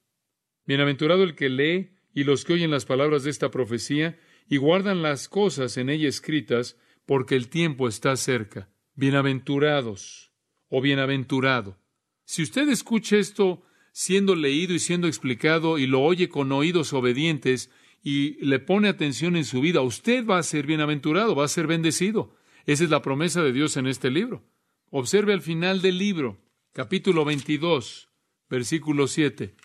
[0.66, 5.02] Bienaventurado el que lee y los que oyen las palabras de esta profecía y guardan
[5.02, 8.70] las cosas en ella escritas, porque el tiempo está cerca.
[8.96, 10.32] Bienaventurados
[10.70, 11.78] o bienaventurado.
[12.26, 17.72] Si usted escucha esto siendo leído y siendo explicado y lo oye con oídos obedientes
[18.04, 21.68] y le pone atención en su vida, usted va a ser bienaventurado, va a ser
[21.68, 22.37] bendecido.
[22.68, 24.44] Esa es la promesa de Dios en este libro.
[24.90, 26.38] Observe al final del libro,
[26.74, 28.10] capítulo 22,
[28.50, 29.56] versículo 7.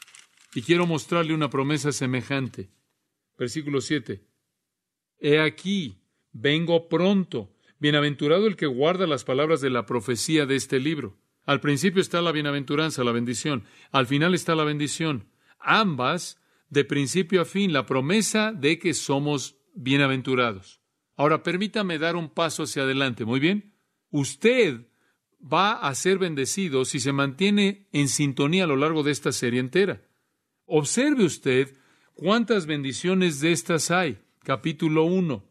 [0.54, 2.70] Y quiero mostrarle una promesa semejante.
[3.36, 4.24] Versículo 7.
[5.18, 5.98] He aquí,
[6.30, 7.52] vengo pronto.
[7.80, 11.18] Bienaventurado el que guarda las palabras de la profecía de este libro.
[11.44, 13.64] Al principio está la bienaventuranza, la bendición.
[13.90, 15.26] Al final está la bendición.
[15.58, 20.81] Ambas, de principio a fin, la promesa de que somos bienaventurados.
[21.16, 23.24] Ahora, permítame dar un paso hacia adelante.
[23.24, 23.74] Muy bien.
[24.10, 24.86] Usted
[25.40, 29.60] va a ser bendecido si se mantiene en sintonía a lo largo de esta serie
[29.60, 30.02] entera.
[30.66, 31.76] Observe usted
[32.14, 34.18] cuántas bendiciones de estas hay.
[34.40, 35.44] Capítulo 1.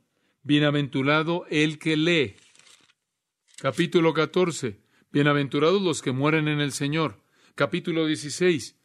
[0.43, 2.35] Bienaventurado el que lee.
[3.57, 4.79] Capítulo 14.
[5.11, 7.21] Bienaventurados los que mueren en el Señor.
[7.55, 8.77] Capítulo 16.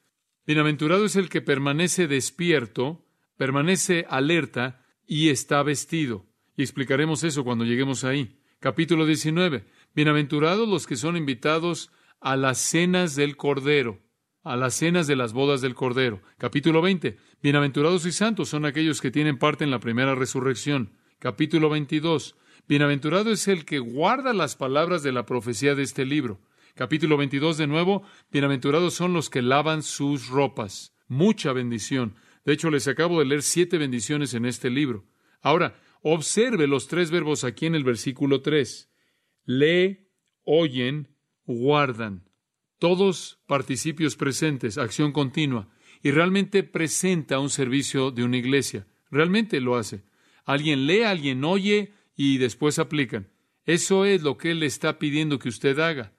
[0.46, 3.04] Bienaventurado es el que permanece despierto,
[3.36, 6.26] permanece alerta y está vestido.
[6.56, 8.38] Y explicaremos eso cuando lleguemos ahí.
[8.60, 9.66] Capítulo 19.
[9.94, 14.00] Bienaventurados los que son invitados a las cenas del Cordero,
[14.42, 16.22] a las cenas de las bodas del Cordero.
[16.38, 17.18] Capítulo 20.
[17.42, 20.92] Bienaventurados y santos son aquellos que tienen parte en la primera resurrección.
[21.18, 22.36] Capítulo 22.
[22.66, 26.40] Bienaventurado es el que guarda las palabras de la profecía de este libro.
[26.74, 30.94] Capítulo 22 de nuevo, bienaventurados son los que lavan sus ropas.
[31.06, 32.14] Mucha bendición.
[32.46, 35.04] De hecho, les acabo de leer siete bendiciones en este libro.
[35.42, 35.76] Ahora,
[36.12, 38.88] observe los tres verbos aquí en el versículo 3.
[39.44, 40.06] Lee,
[40.44, 41.08] oyen,
[41.46, 42.28] guardan.
[42.78, 45.68] Todos participios presentes, acción continua.
[46.02, 48.86] Y realmente presenta un servicio de una iglesia.
[49.10, 50.04] Realmente lo hace.
[50.44, 53.28] Alguien lee, alguien oye, y después aplican.
[53.64, 56.12] Eso es lo que Él le está pidiendo que usted haga.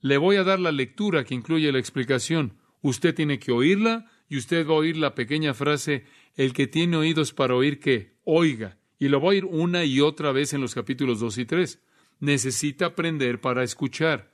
[0.00, 2.58] Le voy a dar la lectura que incluye la explicación.
[2.82, 6.96] Usted tiene que oírla y usted va a oír la pequeña frase, el que tiene
[6.96, 8.79] oídos para oír que oiga.
[9.00, 11.78] Y lo va a oír una y otra vez en los capítulos 2 y 3.
[12.20, 14.28] Necesita aprender para escuchar.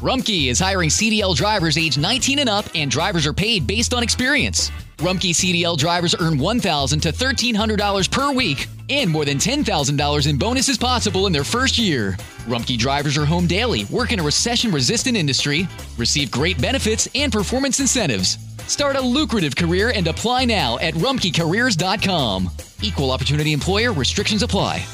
[0.00, 4.02] Rumkey is hiring CDL drivers age 19 and up, and drivers are paid based on
[4.02, 4.72] experience.
[4.96, 10.76] Rumkey CDL drivers earn $1,000 to $1,300 per week and more than $10,000 in bonuses
[10.78, 12.16] possible in their first year.
[12.48, 17.30] Rumkey drivers are home daily, work in a recession resistant industry, receive great benefits and
[17.32, 18.38] performance incentives.
[18.70, 22.48] Start a lucrative career and apply now at rumkeycareers.com.
[22.80, 24.84] Equal opportunity employer restrictions apply.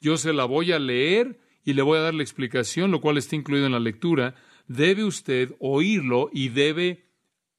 [0.00, 3.18] Yo se la voy a leer y le voy a dar la explicación, lo cual
[3.18, 4.34] está incluido en la lectura.
[4.68, 7.04] Debe usted oírlo y debe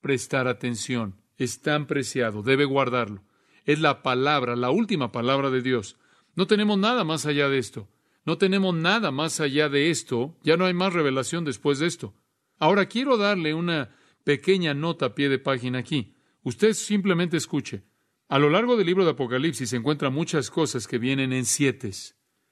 [0.01, 1.21] prestar atención.
[1.37, 3.21] Es tan preciado, debe guardarlo.
[3.65, 5.95] Es la palabra, la última palabra de Dios.
[6.33, 7.87] No tenemos nada más allá de esto.
[8.25, 10.35] No tenemos nada más allá de esto.
[10.41, 12.15] Ya no hay más revelación después de esto.
[12.63, 16.15] Ahora quiero darle una pequeña nota a pie de página aquí.
[16.43, 17.83] Usted simplemente escuche.
[18.29, 21.91] A lo largo del libro de Apocalipsis se encuentran muchas cosas que vienen en siete.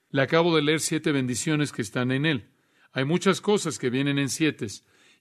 [0.09, 2.49] Le acabo de leer siete bendiciones que están en él.
[2.91, 4.67] Hay muchas cosas que vienen en siete.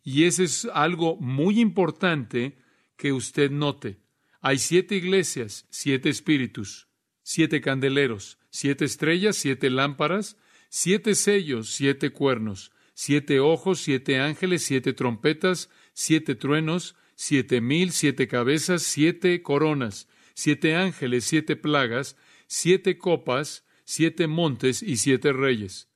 [0.03, 2.59] Y ese es algo muy importante
[2.97, 4.01] que usted note.
[4.41, 6.89] Hay siete iglesias, siete espíritus,
[7.23, 10.37] siete candeleros, siete estrellas, siete lámparas,
[10.69, 18.29] siete sellos, siete cuernos, siete ojos, siete ángeles, siete trompetas, siete truenos, siete mil, siete
[18.29, 25.89] cabezas, siete coronas, siete ángeles, siete plagas, siete copas, siete montes y siete reyes.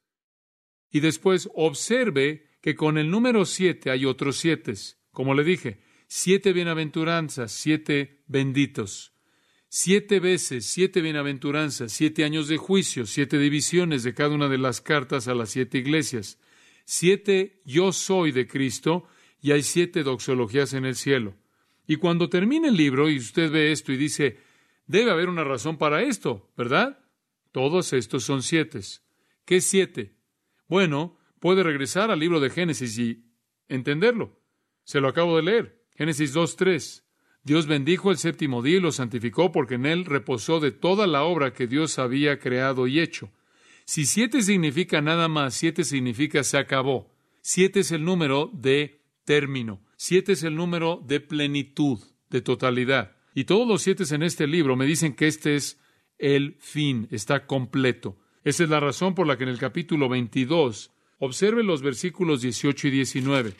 [0.90, 4.74] Y después observe que con el número siete hay otros siete.
[5.10, 9.12] Como le dije, siete bienaventuranzas, siete benditos.
[9.68, 14.80] Siete veces, siete bienaventuranzas, siete años de juicio, siete divisiones de cada una de las
[14.80, 16.38] cartas a las siete iglesias.
[16.84, 19.06] Siete yo soy de Cristo
[19.40, 21.34] y hay siete doxologías en el cielo.
[21.86, 24.38] Y cuando termine el libro y usted ve esto y dice,
[24.86, 26.98] debe haber una razón para esto, ¿verdad?
[27.52, 28.80] Todos estos son siete.
[29.44, 30.16] ¿Qué siete?
[30.66, 33.24] Bueno, puede regresar al libro de Génesis y
[33.68, 34.40] entenderlo.
[34.84, 35.84] Se lo acabo de leer.
[35.94, 37.02] Génesis 2.3.
[37.42, 41.24] Dios bendijo el séptimo día y lo santificó porque en él reposó de toda la
[41.24, 43.30] obra que Dios había creado y hecho.
[43.84, 47.14] Si siete significa nada más, siete significa se acabó.
[47.40, 49.84] Siete es el número de término.
[49.96, 51.98] Siete es el número de plenitud,
[52.30, 53.16] de totalidad.
[53.34, 55.80] Y todos los siete en este libro me dicen que este es
[56.18, 58.16] el fin, está completo.
[58.44, 62.88] Esa es la razón por la que en el capítulo 22 observe los versículos 18
[62.88, 63.54] y 19.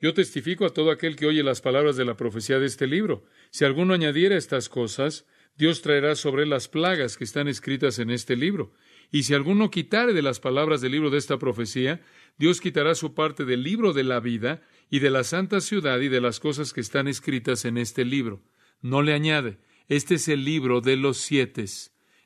[0.00, 3.24] Yo testifico a todo aquel que oye las palabras de la profecía de este libro.
[3.50, 8.36] Si alguno añadiera estas cosas, Dios traerá sobre las plagas que están escritas en este
[8.36, 8.72] libro.
[9.12, 12.02] Y si alguno quitare de las palabras del libro de esta profecía,
[12.36, 16.08] Dios quitará su parte del libro de la vida y de la santa ciudad y
[16.08, 18.42] de las cosas que están escritas en este libro.
[18.80, 21.64] No le añade, este es el libro de los siete.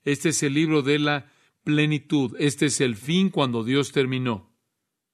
[0.05, 1.33] Este es el libro de la
[1.65, 2.35] plenitud.
[2.39, 4.57] Este es el fin cuando Dios terminó.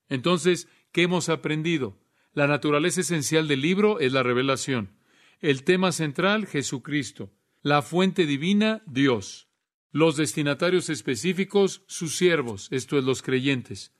[0.09, 1.99] Entonces, ¿qué hemos aprendido?
[2.33, 4.97] La naturaleza esencial del libro es la revelación.
[5.41, 7.33] El tema central, Jesucristo.
[7.65, 9.49] La fuente divina, Dios.
[9.91, 13.95] Los destinatarios específicos, sus siervos, esto es los creyentes.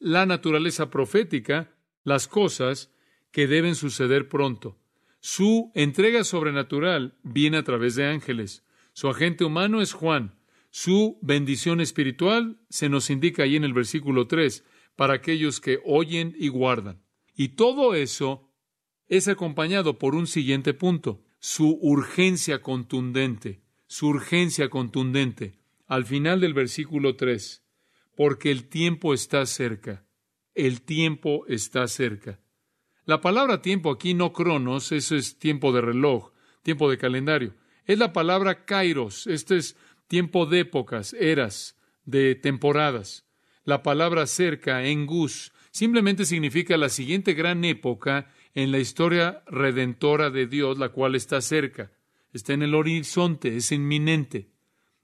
[0.00, 1.72] La naturaleza profética,
[2.02, 2.90] las cosas
[3.30, 4.80] que deben suceder pronto.
[5.20, 8.64] Su entrega sobrenatural viene a través de ángeles.
[8.94, 10.34] Su agente humano es Juan.
[10.70, 14.64] Su bendición espiritual se nos indica ahí en el versículo 3,
[14.96, 17.00] para aquellos que oyen y guardan.
[17.36, 18.50] Y todo eso
[19.06, 26.54] es acompañado por un siguiente punto su urgencia contundente, su urgencia contundente, al final del
[26.54, 27.62] versículo 3,
[28.16, 30.06] porque el tiempo está cerca,
[30.54, 32.40] el tiempo está cerca.
[33.04, 37.54] La palabra tiempo aquí no cronos, eso es tiempo de reloj, tiempo de calendario.
[37.84, 39.76] Es la palabra kairos, este es
[40.08, 41.76] tiempo de épocas, eras,
[42.06, 43.26] de temporadas.
[43.64, 50.46] La palabra cerca, engus, simplemente significa la siguiente gran época en la historia redentora de
[50.46, 51.92] Dios, la cual está cerca,
[52.32, 54.50] está en el horizonte, es inminente.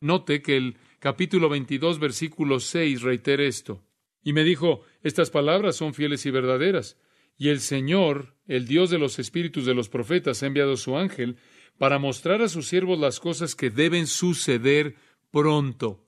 [0.00, 3.82] Note que el capítulo 22, versículo 6 reitera esto.
[4.22, 6.96] Y me dijo, estas palabras son fieles y verdaderas.
[7.36, 11.36] Y el Señor, el Dios de los espíritus de los profetas, ha enviado su ángel
[11.78, 14.96] para mostrar a sus siervos las cosas que deben suceder
[15.30, 16.04] pronto.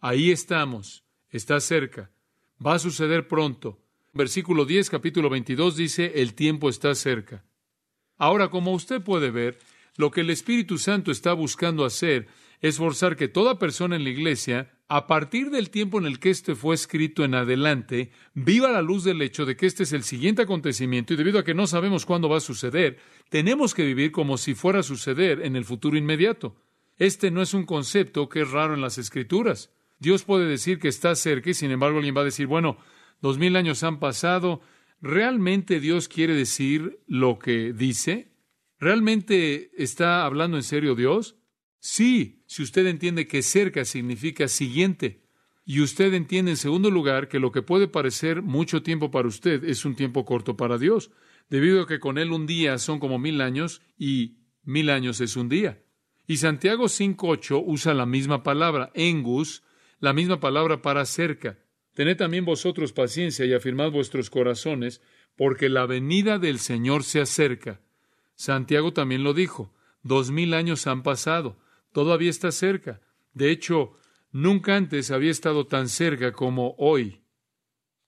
[0.00, 2.10] Ahí estamos, está cerca,
[2.64, 3.81] va a suceder pronto.
[4.14, 7.46] Versículo 10, capítulo 22 dice, el tiempo está cerca.
[8.18, 9.58] Ahora, como usted puede ver,
[9.96, 12.28] lo que el Espíritu Santo está buscando hacer
[12.60, 16.28] es forzar que toda persona en la iglesia, a partir del tiempo en el que
[16.28, 20.02] este fue escrito en adelante, viva la luz del hecho de que este es el
[20.02, 22.98] siguiente acontecimiento y debido a que no sabemos cuándo va a suceder,
[23.30, 26.54] tenemos que vivir como si fuera a suceder en el futuro inmediato.
[26.98, 29.70] Este no es un concepto que es raro en las Escrituras.
[29.98, 32.76] Dios puede decir que está cerca y sin embargo alguien va a decir, bueno,
[33.22, 34.60] dos mil años han pasado,
[35.00, 38.32] ¿realmente Dios quiere decir lo que dice?
[38.78, 41.36] ¿Realmente está hablando en serio Dios?
[41.78, 45.22] Sí, si usted entiende que cerca significa siguiente.
[45.64, 49.64] Y usted entiende en segundo lugar que lo que puede parecer mucho tiempo para usted
[49.64, 51.12] es un tiempo corto para Dios,
[51.48, 55.36] debido a que con Él un día son como mil años y mil años es
[55.36, 55.82] un día.
[56.26, 59.62] Y Santiago 5.8 usa la misma palabra, engus,
[60.00, 61.58] la misma palabra para cerca.
[61.94, 65.00] Tened también vosotros paciencia y afirmad vuestros corazones,
[65.36, 67.80] porque la venida del Señor se acerca.
[68.34, 71.58] Santiago también lo dijo, dos mil años han pasado,
[71.92, 73.00] todavía está cerca.
[73.34, 73.92] De hecho,
[74.30, 77.20] nunca antes había estado tan cerca como hoy.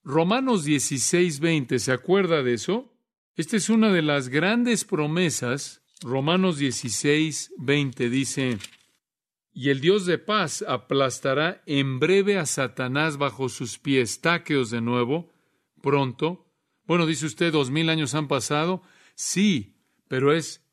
[0.02, 2.92] Romanos 16, 20, ¿se acuerda de eso?
[3.36, 5.82] Esta es una de las grandes promesas.
[6.02, 8.58] Romanos 16, 20 dice,
[9.54, 14.20] y el Dios de paz aplastará en breve a Satanás bajo sus pies.
[14.20, 15.32] Taqueos de nuevo,
[15.80, 16.50] pronto.
[16.86, 18.82] Bueno, dice usted, dos mil años han pasado.
[19.14, 19.76] Sí,
[20.08, 20.66] pero es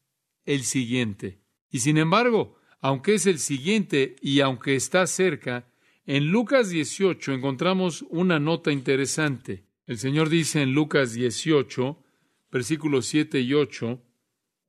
[0.46, 1.40] el siguiente.
[1.70, 5.72] Y sin embargo, aunque es el siguiente y aunque está cerca,
[6.08, 9.64] en Lucas 18 encontramos una nota interesante.
[9.86, 12.04] El Señor dice en Lucas 18,
[12.52, 14.02] versículos 7 y 8,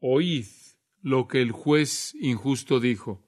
[0.01, 0.46] Oíd
[1.01, 3.27] lo que el juez injusto dijo.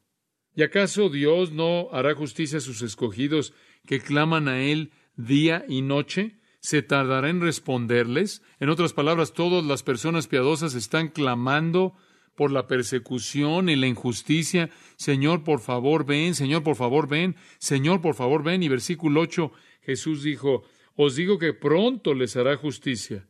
[0.56, 3.52] ¿Y acaso Dios no hará justicia a sus escogidos
[3.86, 6.38] que claman a Él día y noche?
[6.60, 8.40] ¿Se tardará en responderles?
[8.60, 11.94] En otras palabras, todas las personas piadosas están clamando
[12.36, 14.70] por la persecución y la injusticia.
[14.96, 18.62] Señor, por favor, ven, Señor, por favor, ven, Señor, por favor, ven.
[18.62, 19.52] Y versículo 8,
[19.82, 20.62] Jesús dijo,
[20.94, 23.28] os digo que pronto les hará justicia.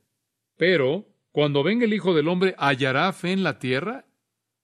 [0.57, 4.07] Pero, cuando venga el Hijo del Hombre, ¿hallará fe en la tierra?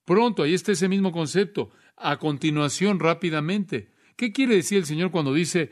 [0.04, 1.70] Pronto, ahí está ese mismo concepto
[2.00, 3.90] a continuación rápidamente.
[4.16, 5.70] ¿Qué quiere decir el Señor cuando dice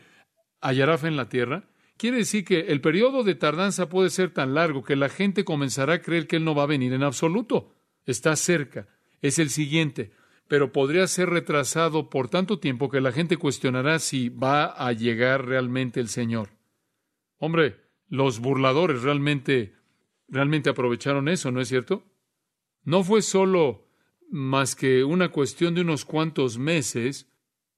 [0.60, 1.68] hallará fe en la tierra?
[1.96, 5.94] Quiere decir que el periodo de tardanza puede ser tan largo que la gente comenzará
[5.94, 7.74] a creer que Él no va a venir en absoluto.
[8.06, 8.86] Está cerca.
[9.20, 10.12] Es el siguiente.
[10.46, 15.46] Pero podría ser retrasado por tanto tiempo que la gente cuestionará si va a llegar
[15.46, 16.50] realmente el Señor.
[17.36, 19.74] Hombre, los burladores realmente,
[20.28, 22.04] realmente aprovecharon eso, ¿no es cierto?
[22.84, 23.87] No fue solo
[24.30, 27.28] más que una cuestión de unos cuantos meses,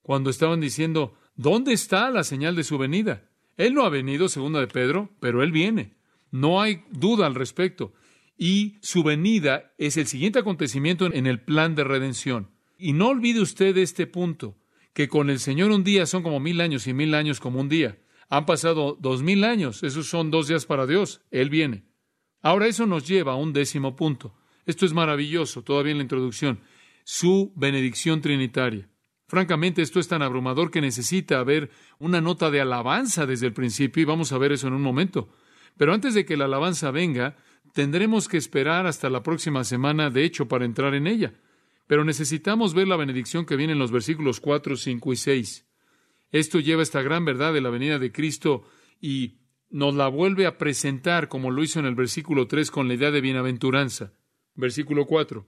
[0.03, 3.31] cuando estaban diciendo, ¿Dónde está la señal de su venida?
[3.57, 5.97] Él no ha venido, segunda de Pedro, pero Él viene.
[6.31, 7.95] No hay duda al respecto.
[8.37, 12.51] Y su venida es el siguiente acontecimiento en el plan de redención.
[12.77, 14.59] Y no olvide usted este punto,
[14.93, 17.71] que con el Señor un día son como mil años y mil años como un
[17.71, 17.99] día.
[18.29, 21.23] Han pasado dos mil años, esos son dos días para Dios.
[21.31, 21.85] Él viene.
[22.43, 24.35] Ahora eso nos lleva a un décimo punto.
[24.67, 26.61] Esto es maravilloso, todavía en la introducción.
[27.05, 28.89] Su benedicción trinitaria.
[29.27, 34.03] Francamente, esto es tan abrumador que necesita haber una nota de alabanza desde el principio
[34.03, 35.29] y vamos a ver eso en un momento.
[35.77, 37.37] Pero antes de que la alabanza venga,
[37.73, 41.33] tendremos que esperar hasta la próxima semana, de hecho, para entrar en ella.
[41.87, 45.67] Pero necesitamos ver la benedicción que viene en los versículos 4, 5 y 6.
[46.33, 48.65] Esto lleva esta gran verdad de la venida de Cristo
[49.01, 49.39] y
[49.71, 53.11] nos la vuelve a presentar como lo hizo en el versículo 3 con la idea
[53.11, 54.13] de bienaventuranza.
[54.61, 55.47] Versículo 4.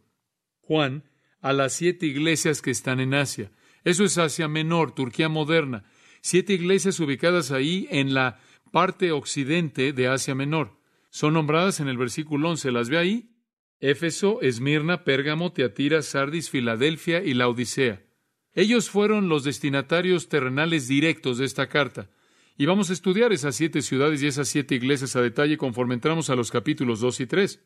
[0.62, 1.04] Juan,
[1.40, 3.50] a las siete iglesias que están en Asia.
[3.84, 5.84] Eso es Asia Menor, Turquía moderna.
[6.20, 8.40] Siete iglesias ubicadas ahí en la
[8.70, 10.78] parte occidente de Asia Menor.
[11.10, 12.72] Son nombradas en el versículo 11.
[12.72, 13.28] ¿Las ve ahí?
[13.80, 18.02] Éfeso, Esmirna, Pérgamo, Teatira, Sardis, Filadelfia y la Odisea.
[18.54, 22.08] Ellos fueron los destinatarios terrenales directos de esta carta.
[22.56, 26.30] Y vamos a estudiar esas siete ciudades y esas siete iglesias a detalle conforme entramos
[26.30, 27.60] a los capítulos 2 y 3.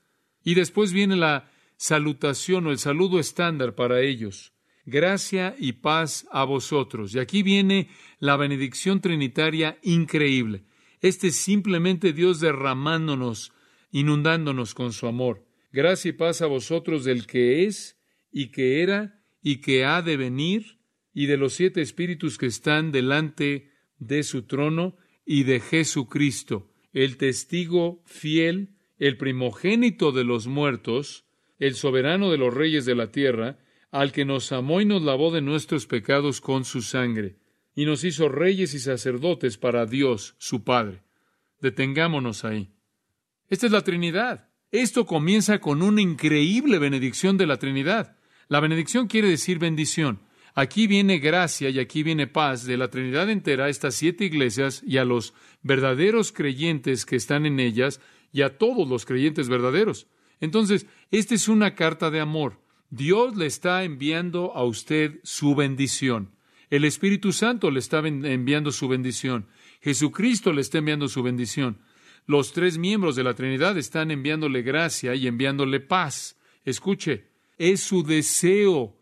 [0.46, 4.54] Y después viene la salutación o el saludo estándar para ellos
[4.86, 7.14] gracia y paz a vosotros.
[7.14, 7.88] Y aquí viene
[8.18, 10.62] la benedicción trinitaria increíble.
[11.00, 13.52] Este es simplemente Dios derramándonos,
[13.90, 15.44] inundándonos con su amor.
[15.72, 17.98] Gracia y paz a vosotros del que es
[18.32, 20.78] y que era y que ha de venir
[21.12, 27.16] y de los siete espíritus que están delante de su trono y de Jesucristo, el
[27.16, 31.24] testigo fiel, el primogénito de los muertos,
[31.58, 33.58] el soberano de los reyes de la tierra,
[33.90, 37.36] al que nos amó y nos lavó de nuestros pecados con su sangre,
[37.74, 41.02] y nos hizo reyes y sacerdotes para Dios, su Padre.
[41.60, 42.70] Detengámonos ahí.
[43.48, 44.48] Esta es la Trinidad.
[44.72, 48.16] Esto comienza con una increíble benedicción de la Trinidad.
[48.48, 50.20] La benedicción quiere decir bendición.
[50.54, 54.82] Aquí viene gracia y aquí viene paz de la Trinidad entera a estas siete iglesias
[54.86, 58.00] y a los verdaderos creyentes que están en ellas
[58.32, 60.06] y a todos los creyentes verdaderos.
[60.40, 62.60] Entonces, esta es una carta de amor.
[62.90, 66.32] Dios le está enviando a usted su bendición.
[66.70, 69.46] El Espíritu Santo le está enviando su bendición.
[69.80, 71.78] Jesucristo le está enviando su bendición.
[72.26, 76.36] Los tres miembros de la Trinidad están enviándole gracia y enviándole paz.
[76.64, 78.98] Escuche, es su deseo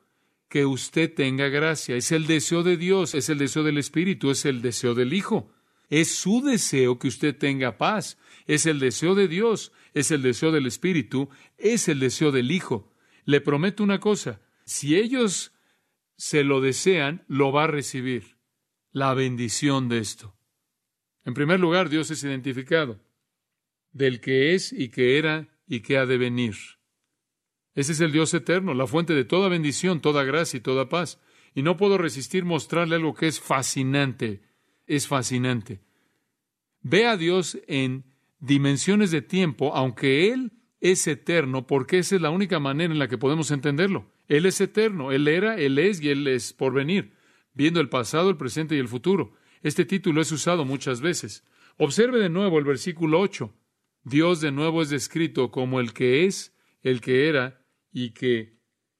[0.48, 1.96] que usted tenga gracia.
[1.96, 5.50] Es el deseo de Dios, es el deseo del Espíritu, es el deseo del Hijo.
[5.88, 8.18] Es su deseo que usted tenga paz.
[8.46, 12.92] Es el deseo de Dios, es el deseo del Espíritu, es el deseo del Hijo.
[13.24, 15.52] Le prometo una cosa, si ellos
[16.16, 18.36] se lo desean, lo va a recibir,
[18.92, 20.36] la bendición de esto.
[21.24, 23.00] En primer lugar, Dios es identificado
[23.92, 26.54] del que es y que era y que ha de venir.
[27.74, 31.20] Ese es el Dios eterno, la fuente de toda bendición, toda gracia y toda paz.
[31.54, 34.42] Y no puedo resistir mostrarle algo que es fascinante,
[34.86, 35.80] es fascinante.
[36.82, 38.04] Ve a Dios en
[38.40, 43.08] dimensiones de tiempo, aunque Él es eterno porque esa es la única manera en la
[43.08, 44.12] que podemos entenderlo.
[44.28, 47.14] Él es eterno, Él era, Él es y Él es por venir,
[47.54, 49.32] viendo el pasado, el presente y el futuro.
[49.62, 51.44] Este título es usado muchas veces.
[51.78, 53.52] Observe de nuevo el versículo 8.
[54.04, 58.58] Dios de nuevo es descrito como el que es, el que era y que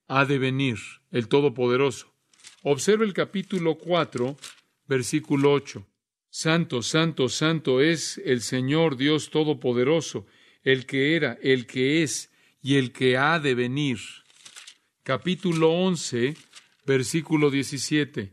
[0.09, 0.79] ha de venir,
[1.11, 2.15] el Todopoderoso.
[2.63, 4.37] Observe el capítulo 4,
[4.87, 5.87] versículo 8.
[6.31, 10.27] Santo, santo, santo es el Señor Dios Todopoderoso
[10.65, 13.99] el que era, el que es y el que ha de venir.
[15.03, 16.35] Capítulo 11,
[16.87, 18.33] versículo 17,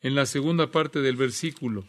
[0.00, 1.84] en la segunda parte del versículo.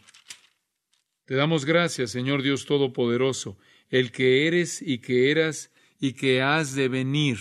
[1.24, 3.56] Te damos gracias, Señor Dios Todopoderoso,
[3.88, 7.38] el que eres y que eras y que has de venir.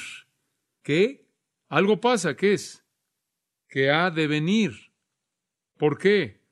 [0.83, 1.25] ¿Qué?
[1.69, 2.85] Algo pasa, ¿qué es?
[3.67, 4.91] Que ha de venir.
[5.77, 6.42] ¿Por qué?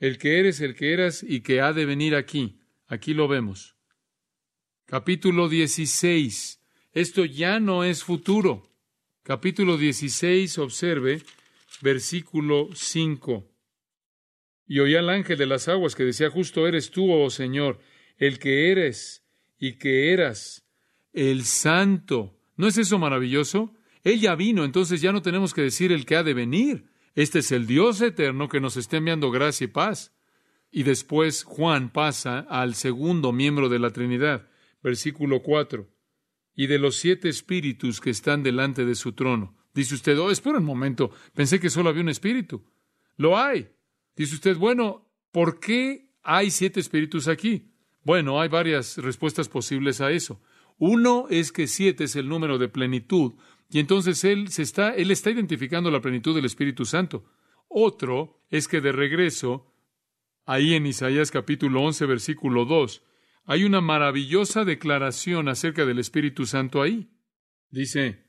[0.00, 2.58] El que eres, el que eras y que ha de venir aquí.
[2.88, 3.76] Aquí lo vemos.
[4.86, 6.60] Capítulo 16.
[6.92, 8.68] Esto ya no es futuro.
[9.22, 11.22] Capítulo 16, observe,
[11.82, 13.46] versículo 5.
[14.66, 17.78] Y oí al ángel de las aguas que decía, justo eres tú, oh Señor,
[18.16, 19.24] el que eres
[19.58, 20.64] y que eras,
[21.12, 22.36] el santo.
[22.56, 23.74] ¿No es eso maravilloso?
[24.02, 26.89] Él ya vino, entonces ya no tenemos que decir el que ha de venir.
[27.14, 30.14] Este es el Dios eterno que nos está enviando gracia y paz.
[30.70, 34.50] Y después Juan pasa al segundo miembro de la Trinidad
[34.82, 35.88] versículo 4,
[36.54, 39.56] y de los siete espíritus que están delante de su trono.
[39.74, 42.64] Dice usted, oh, espera un momento, pensé que solo había un espíritu.
[43.16, 43.68] Lo hay.
[44.16, 47.72] Dice usted, bueno, ¿por qué hay siete espíritus aquí?
[48.02, 50.40] Bueno, hay varias respuestas posibles a eso.
[50.78, 53.34] Uno es que siete es el número de plenitud,
[53.70, 57.24] y entonces él, se está, él está identificando la plenitud del Espíritu Santo.
[57.68, 59.72] Otro es que de regreso,
[60.44, 63.04] ahí en Isaías capítulo 11, versículo 2,
[63.44, 67.10] hay una maravillosa declaración acerca del Espíritu Santo ahí.
[67.70, 68.24] Dice,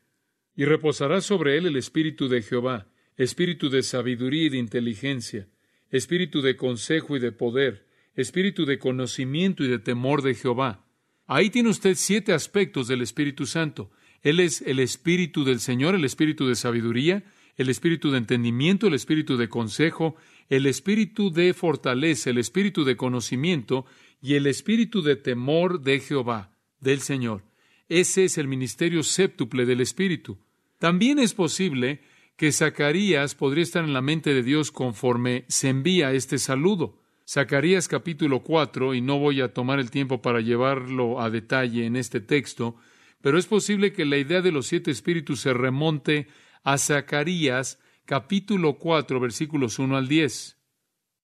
[0.55, 5.49] y reposará sobre él el Espíritu de Jehová, Espíritu de sabiduría y de inteligencia,
[5.89, 10.85] Espíritu de consejo y de poder, Espíritu de conocimiento y de temor de Jehová.
[11.25, 13.91] Ahí tiene usted siete aspectos del Espíritu Santo.
[14.22, 17.24] Él es el Espíritu del Señor, el Espíritu de sabiduría,
[17.57, 20.15] el Espíritu de entendimiento, el Espíritu de consejo,
[20.49, 23.86] el Espíritu de fortaleza, el Espíritu de conocimiento
[24.22, 27.43] y el Espíritu de temor de Jehová, del Señor.
[27.89, 30.38] Ese es el ministerio séptuple del Espíritu.
[30.80, 32.01] También es posible
[32.38, 36.97] que Zacarías podría estar en la mente de Dios conforme se envía este saludo.
[37.28, 41.95] Zacarías capítulo 4, y no voy a tomar el tiempo para llevarlo a detalle en
[41.95, 42.76] este texto,
[43.22, 46.28] pero es posible que la idea de los siete espíritus se remonte
[46.63, 50.57] a Zacarías capítulo 4 versículos 1 al 10.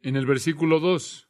[0.02, 1.28] En el versículo 2,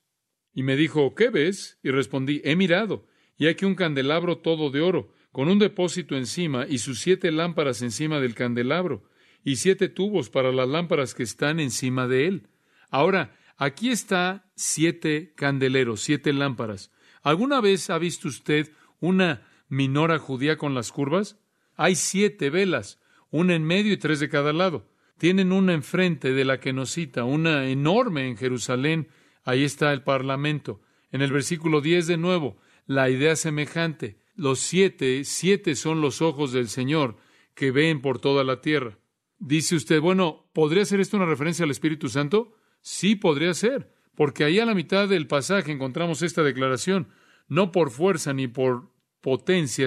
[0.53, 1.80] y me dijo, ¿qué ves?
[1.84, 3.07] Y respondí, he mirado,
[3.38, 7.82] y aquí un candelabro todo de oro, con un depósito encima y sus siete lámparas
[7.82, 9.03] encima del candelabro,
[9.43, 12.47] y siete tubos para las lámparas que están encima de él.
[12.89, 16.91] Ahora, aquí está siete candeleros, siete lámparas.
[17.22, 21.39] ¿Alguna vez ha visto usted una minora judía con las curvas?
[21.76, 22.99] Hay siete velas,
[23.30, 24.89] una en medio y tres de cada lado.
[25.18, 29.07] Tienen una enfrente de la que nos cita, una enorme en Jerusalén.
[29.43, 30.82] Ahí está el parlamento.
[31.11, 34.20] En el versículo 10 de nuevo, la idea semejante.
[34.36, 37.18] Los siete, siete son los ojos del Señor
[37.55, 38.99] que ven por toda la tierra.
[39.39, 42.55] Dice usted, bueno, ¿podría ser esto una referencia al Espíritu Santo?
[42.82, 47.09] Sí, podría ser, porque ahí a la mitad del pasaje encontramos esta declaración,
[47.47, 48.91] no por fuerza ni por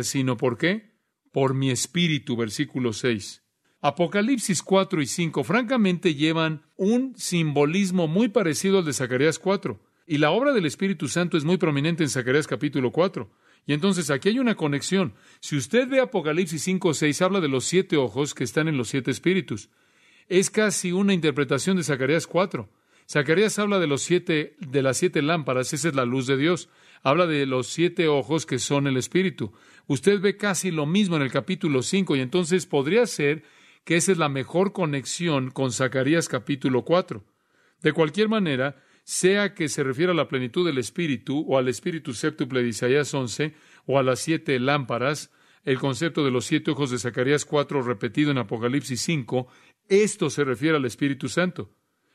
[0.02, 0.90] sino por qué?
[1.32, 3.42] Por mi espíritu, versículo 6.
[3.80, 10.18] Apocalipsis 4 y 5 francamente llevan un simbolismo muy parecido al de Zacarías 4, y
[10.18, 13.30] la obra del Espíritu Santo es muy prominente en Zacarías capítulo 4.
[13.66, 15.14] Y entonces aquí hay una conexión.
[15.40, 18.76] Si usted ve Apocalipsis 5 o 6, habla de los siete ojos que están en
[18.76, 19.70] los siete espíritus.
[20.28, 22.68] Es casi una interpretación de Zacarías 4.
[23.08, 26.68] Zacarías habla de los siete, de las siete lámparas, esa es la luz de Dios
[27.02, 29.52] habla de los siete ojos que son el Espíritu.
[29.86, 33.42] Usted ve casi lo mismo en el capítulo 5 y entonces podría ser
[33.84, 37.24] que esa es la mejor conexión con Zacarías capítulo 4.
[37.82, 42.14] De cualquier manera, sea que se refiera a la plenitud del Espíritu o al Espíritu
[42.14, 43.54] séptuple de Isaías 11
[43.86, 45.32] o a las siete lámparas,
[45.64, 49.48] el concepto de los siete ojos de Zacarías 4 repetido en Apocalipsis 5,
[49.88, 51.70] esto se refiere al Espíritu Santo.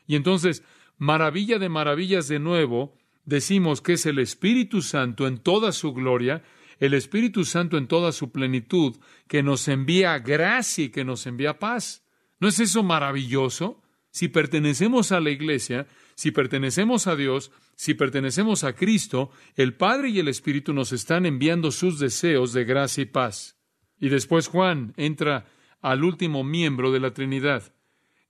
[0.06, 0.62] Y entonces,
[0.96, 2.96] maravilla de maravillas de nuevo,
[3.26, 6.42] decimos que es el Espíritu Santo en toda su gloria,
[6.78, 8.96] el Espíritu Santo en toda su plenitud,
[9.28, 12.04] que nos envía gracia y que nos envía paz.
[12.40, 13.82] ¿No es eso maravilloso?
[14.10, 20.08] Si pertenecemos a la Iglesia, si pertenecemos a Dios, si pertenecemos a Cristo, el Padre
[20.08, 23.58] y el Espíritu nos están enviando sus deseos de gracia y paz.
[23.98, 25.46] Y después Juan entra
[25.82, 27.74] al último miembro de la Trinidad.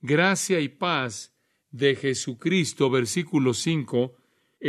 [0.00, 1.36] Gracia y paz
[1.70, 4.16] de Jesucristo, versículo 5,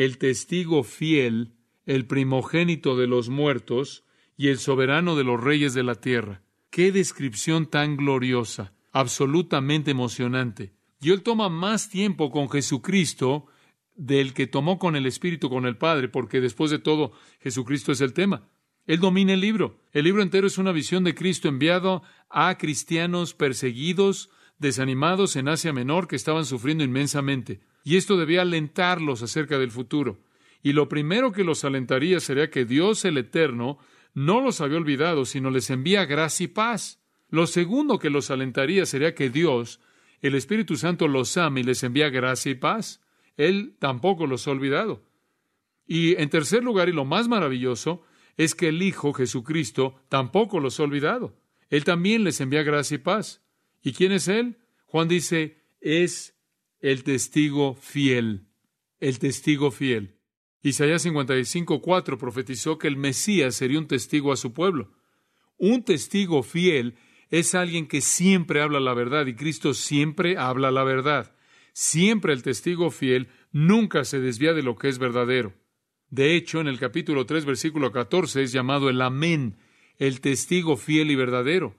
[0.04, 1.56] el testigo fiel,
[1.88, 4.04] el primogénito de los muertos
[4.38, 6.44] y el soberano de los reyes de la tierra.
[6.70, 10.72] Qué descripción tan gloriosa, absolutamente emocionante.
[11.02, 13.48] Y él toma más tiempo con Jesucristo
[13.96, 18.00] del que tomó con el Espíritu, con el Padre, porque después de todo, Jesucristo es
[18.00, 18.48] el tema.
[18.86, 19.80] Él domina el libro.
[19.94, 24.30] El libro entero es una visión de Cristo enviado a cristianos perseguidos,
[24.60, 27.62] desanimados en Asia Menor que estaban sufriendo inmensamente.
[27.88, 30.20] Y esto debía alentarlos acerca del futuro.
[30.62, 33.78] Y lo primero que los alentaría sería que Dios el Eterno
[34.14, 37.02] no los había olvidado, sino les envía gracia y paz.
[37.30, 39.80] Lo segundo que los alentaría sería que Dios,
[40.20, 43.00] el Espíritu Santo, los ama y les envía gracia y paz.
[43.38, 45.06] Él tampoco los ha olvidado.
[45.86, 48.04] Y en tercer lugar, y lo más maravilloso,
[48.36, 51.40] es que el Hijo Jesucristo tampoco los ha olvidado.
[51.70, 53.42] Él también les envía gracia y paz.
[53.82, 54.58] ¿Y quién es Él?
[54.88, 56.37] Juan dice, es
[56.80, 58.48] el testigo fiel,
[59.00, 60.16] el testigo fiel.
[60.62, 64.92] Isaías 55:4 profetizó que el Mesías sería un testigo a su pueblo.
[65.58, 66.96] Un testigo fiel
[67.30, 71.36] es alguien que siempre habla la verdad y Cristo siempre habla la verdad.
[71.74, 75.54] Siempre el testigo fiel nunca se desvía de lo que es verdadero.
[76.10, 79.58] De hecho, en el capítulo 3, versículo 14 es llamado el Amén,
[79.98, 81.76] el testigo fiel y verdadero.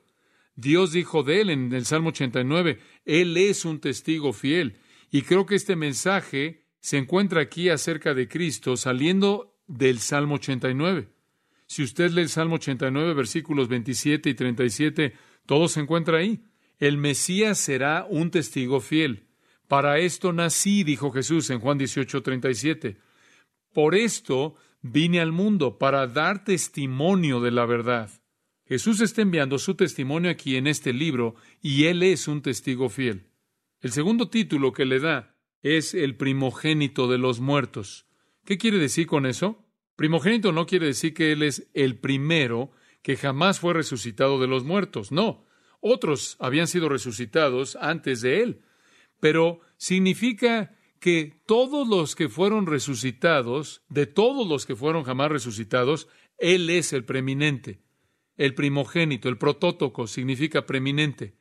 [0.54, 4.76] Dios dijo de él en el Salmo 89, Él es un testigo fiel
[5.10, 11.08] Y creo que este mensaje se encuentra aquí acerca de Cristo saliendo del Salmo 89.
[11.66, 15.14] Si usted lee el Salmo 89, versículos 27 y 37,
[15.46, 16.42] todo se encuentra ahí.
[16.78, 19.26] El Mesías será un testigo fiel.
[19.66, 22.96] Para esto nací, dijo Jesús en Juan 18, 37.
[23.74, 28.10] Por esto vine al mundo, para dar testimonio de la verdad.
[28.66, 33.27] Jesús está enviando su testimonio aquí en este libro y Él es un testigo fiel.
[33.80, 38.06] El segundo título que le da es el primogénito de los muertos.
[38.44, 39.64] ¿Qué quiere decir con eso?
[39.94, 42.72] Primogénito no quiere decir que Él es el primero
[43.02, 45.12] que jamás fue resucitado de los muertos.
[45.12, 45.46] No,
[45.80, 48.62] otros habían sido resucitados antes de Él.
[49.20, 56.08] Pero significa que todos los que fueron resucitados, de todos los que fueron jamás resucitados,
[56.38, 57.80] Él es el preeminente.
[58.36, 61.37] El primogénito, el protótoco, significa preeminente.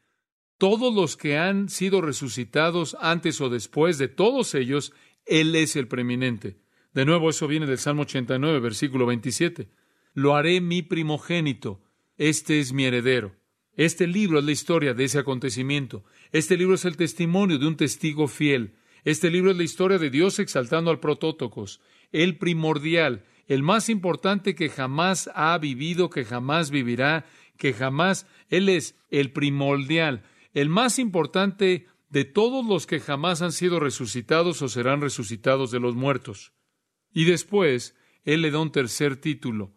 [0.58, 4.92] Todos los que han sido resucitados antes o después de todos ellos,
[5.26, 6.58] Él es el preeminente.
[6.94, 9.70] De nuevo, eso viene del Salmo 89, versículo 27.
[10.14, 11.84] Lo haré mi primogénito,
[12.18, 13.36] este es mi heredero.
[13.76, 16.04] Este libro es la historia de ese acontecimiento.
[16.32, 18.74] Este libro es el testimonio de un testigo fiel.
[19.04, 21.80] Este libro es la historia de Dios exaltando al protótocos,
[22.12, 27.26] el primordial, el más importante que jamás ha vivido, que jamás vivirá,
[27.58, 30.24] que jamás, Él es el primordial,
[30.58, 35.80] el más importante de todos los que jamás han sido resucitados o serán resucitados de
[35.80, 36.52] los muertos.
[37.14, 39.76] Y después, él le da un tercer título,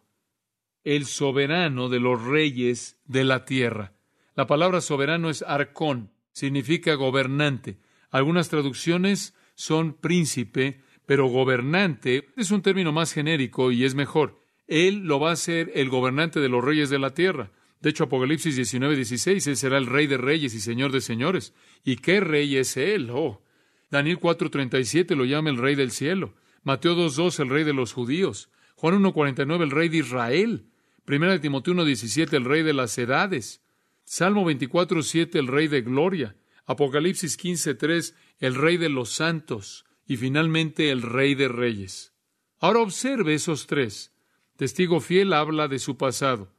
[0.83, 3.93] el soberano de los reyes de la tierra.
[4.33, 7.77] La palabra soberano es arcón, significa gobernante.
[8.09, 14.41] Algunas traducciones son príncipe, pero gobernante es un término más genérico y es mejor.
[14.65, 17.51] Él lo va a ser el gobernante de los reyes de la tierra.
[17.81, 21.53] De hecho, Apocalipsis 19, 16, Él será el rey de reyes y señor de señores.
[21.83, 23.09] ¿Y qué rey es Él?
[23.11, 23.41] Oh,
[23.89, 26.35] Daniel 4, 37 lo llama el rey del cielo.
[26.63, 28.49] Mateo 2.2, el rey de los judíos.
[28.75, 30.65] Juan 1.49, el rey de Israel.
[31.05, 33.61] Primera de Timoteo 1.17, el rey de las edades.
[34.03, 36.35] Salmo 24.7, el rey de gloria.
[36.67, 39.85] Apocalipsis 15.3, el rey de los santos.
[40.05, 42.13] Y finalmente, el rey de reyes.
[42.59, 44.13] Ahora observe esos tres.
[44.55, 46.53] Testigo fiel habla de su pasado.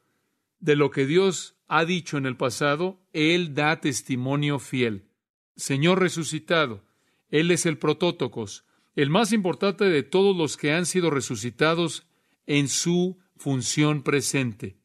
[0.62, 5.08] De lo que Dios ha dicho en el pasado, Él da testimonio fiel.
[5.56, 6.84] Señor resucitado,
[7.30, 12.06] Él es el protótocos, el más importante de todos los que han sido resucitados
[12.46, 14.76] en su función presente,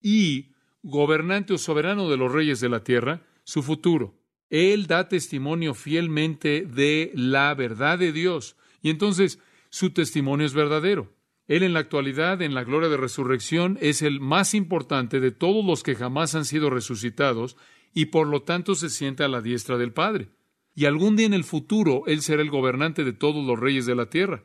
[0.00, 0.50] y
[0.82, 4.18] gobernante o soberano de los reyes de la tierra, su futuro.
[4.50, 9.38] Él da testimonio fielmente de la verdad de Dios, y entonces
[9.70, 11.14] su testimonio es verdadero.
[11.56, 15.64] Él en la actualidad, en la gloria de resurrección, es el más importante de todos
[15.64, 17.56] los que jamás han sido resucitados,
[17.94, 20.30] y por lo tanto se siente a la diestra del Padre
[20.74, 23.94] y algún día en el futuro Él será el gobernante de todos los reyes de
[23.94, 24.44] la tierra.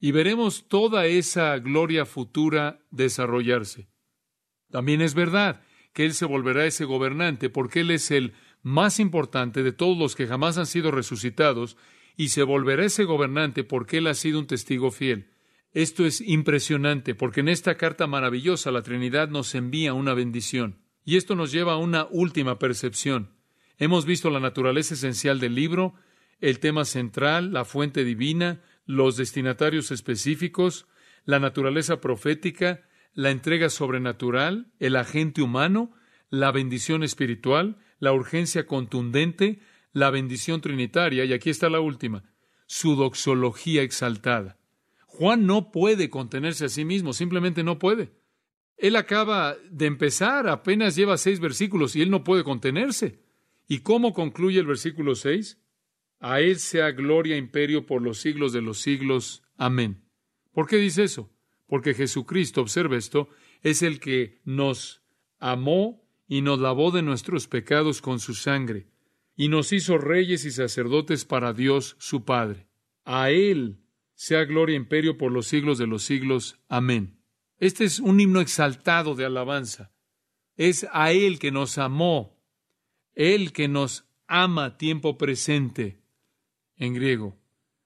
[0.00, 3.88] Y veremos toda esa gloria futura desarrollarse.
[4.70, 9.62] También es verdad que Él se volverá ese gobernante porque Él es el más importante
[9.62, 11.76] de todos los que jamás han sido resucitados
[12.16, 15.30] y se volverá ese gobernante porque Él ha sido un testigo fiel.
[15.76, 20.78] Esto es impresionante porque en esta carta maravillosa la Trinidad nos envía una bendición.
[21.04, 23.34] Y esto nos lleva a una última percepción.
[23.76, 25.92] Hemos visto la naturaleza esencial del libro,
[26.40, 30.86] el tema central, la fuente divina, los destinatarios específicos,
[31.26, 32.80] la naturaleza profética,
[33.12, 35.92] la entrega sobrenatural, el agente humano,
[36.30, 39.60] la bendición espiritual, la urgencia contundente,
[39.92, 42.24] la bendición trinitaria, y aquí está la última,
[42.64, 44.56] su doxología exaltada.
[45.16, 48.12] Juan no puede contenerse a sí mismo, simplemente no puede.
[48.76, 53.22] Él acaba de empezar, apenas lleva seis versículos y él no puede contenerse.
[53.66, 55.58] ¿Y cómo concluye el versículo 6?
[56.20, 59.42] A Él sea gloria imperio por los siglos de los siglos.
[59.56, 60.04] Amén.
[60.52, 61.30] ¿Por qué dice eso?
[61.66, 63.28] Porque Jesucristo, observe esto,
[63.62, 65.02] es el que nos
[65.38, 68.86] amó y nos lavó de nuestros pecados con su sangre,
[69.34, 72.68] y nos hizo reyes y sacerdotes para Dios su Padre.
[73.04, 73.78] A Él
[74.16, 76.58] sea gloria e imperio por los siglos de los siglos.
[76.68, 77.20] Amén.
[77.58, 79.92] Este es un himno exaltado de alabanza.
[80.56, 82.36] Es a Él que nos amó
[83.16, 86.02] él que nos ama tiempo presente
[86.76, 87.36] en griego.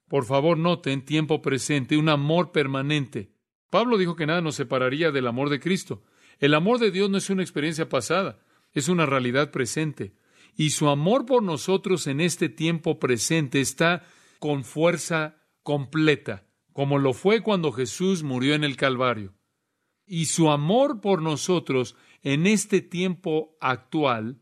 [0.07, 3.31] Por favor, noten tiempo presente, un amor permanente.
[3.69, 6.03] Pablo dijo que nada nos separaría del amor de Cristo.
[6.39, 10.13] El amor de Dios no es una experiencia pasada, es una realidad presente.
[10.57, 14.05] Y su amor por nosotros en este tiempo presente está
[14.39, 19.33] con fuerza completa, como lo fue cuando Jesús murió en el Calvario.
[20.05, 24.41] Y su amor por nosotros en este tiempo actual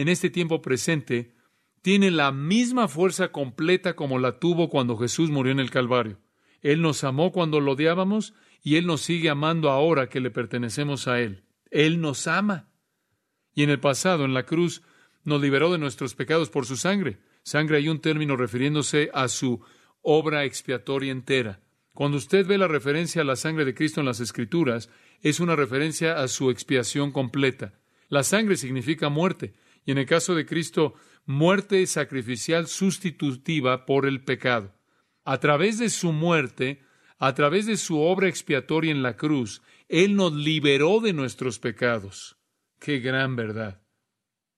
[0.00, 1.34] en este tiempo presente
[1.82, 6.18] tiene la misma fuerza completa como la tuvo cuando Jesús murió en el Calvario.
[6.62, 8.32] Él nos amó cuando lo odiábamos
[8.62, 11.44] y Él nos sigue amando ahora que le pertenecemos a Él.
[11.70, 12.70] Él nos ama.
[13.54, 14.80] Y en el pasado, en la cruz,
[15.22, 17.18] nos liberó de nuestros pecados por su sangre.
[17.42, 19.60] Sangre hay un término refiriéndose a su
[20.02, 21.60] obra expiatoria entera.
[21.92, 24.90] Cuando usted ve la referencia a la sangre de Cristo en las Escrituras,
[25.20, 27.74] es una referencia a su expiación completa.
[28.08, 30.94] La sangre significa muerte, y en el caso de Cristo,
[31.26, 34.74] muerte sacrificial sustitutiva por el pecado.
[35.24, 36.82] A través de su muerte,
[37.18, 42.38] a través de su obra expiatoria en la cruz, Él nos liberó de nuestros pecados.
[42.78, 43.82] ¡Qué gran verdad!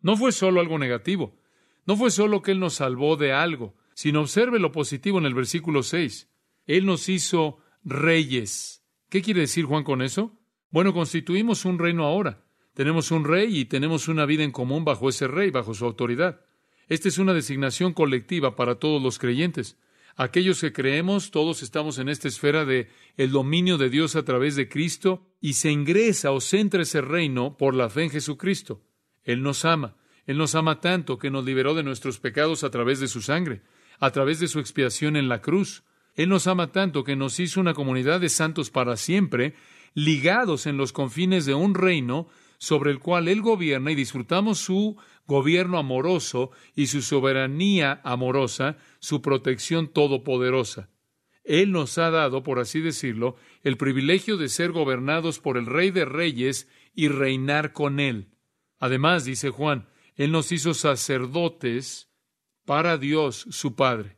[0.01, 1.41] No fue solo algo negativo,
[1.87, 5.35] no fue solo que Él nos salvó de algo, sino observe lo positivo en el
[5.35, 6.31] versículo 6.
[6.67, 8.85] Él nos hizo reyes.
[9.09, 10.39] ¿Qué quiere decir Juan con eso?
[10.71, 12.45] Bueno, constituimos un reino ahora.
[12.75, 16.41] Tenemos un rey y tenemos una vida en común bajo ese rey, bajo su autoridad.
[16.89, 19.79] Esta es una designación colectiva para todos los creyentes.
[20.17, 24.57] Aquellos que creemos, todos estamos en esta esfera de el dominio de Dios a través
[24.57, 28.83] de Cristo y se ingresa o se entra ese reino por la fe en Jesucristo.
[29.25, 29.97] Él nos ama.
[30.27, 33.63] Él nos ama tanto que nos liberó de nuestros pecados a través de su sangre,
[34.03, 35.85] a través de su expiación en la cruz.
[36.17, 39.55] Él nos ama tanto que nos hizo una comunidad de santos para siempre,
[39.95, 42.27] ligados en los confines de un reino
[42.59, 44.97] sobre el cual Él gobierna y disfrutamos su
[45.29, 50.91] gobierno amoroso y su soberanía amorosa, su protección todopoderosa.
[51.45, 55.93] Él nos ha dado, por así decirlo, el privilegio de ser gobernados por el Rey
[55.93, 58.31] de Reyes y reinar con Él.
[58.81, 59.87] Además, dice Juan,
[60.17, 62.12] Él nos hizo sacerdotes
[62.65, 64.17] para Dios su Padre.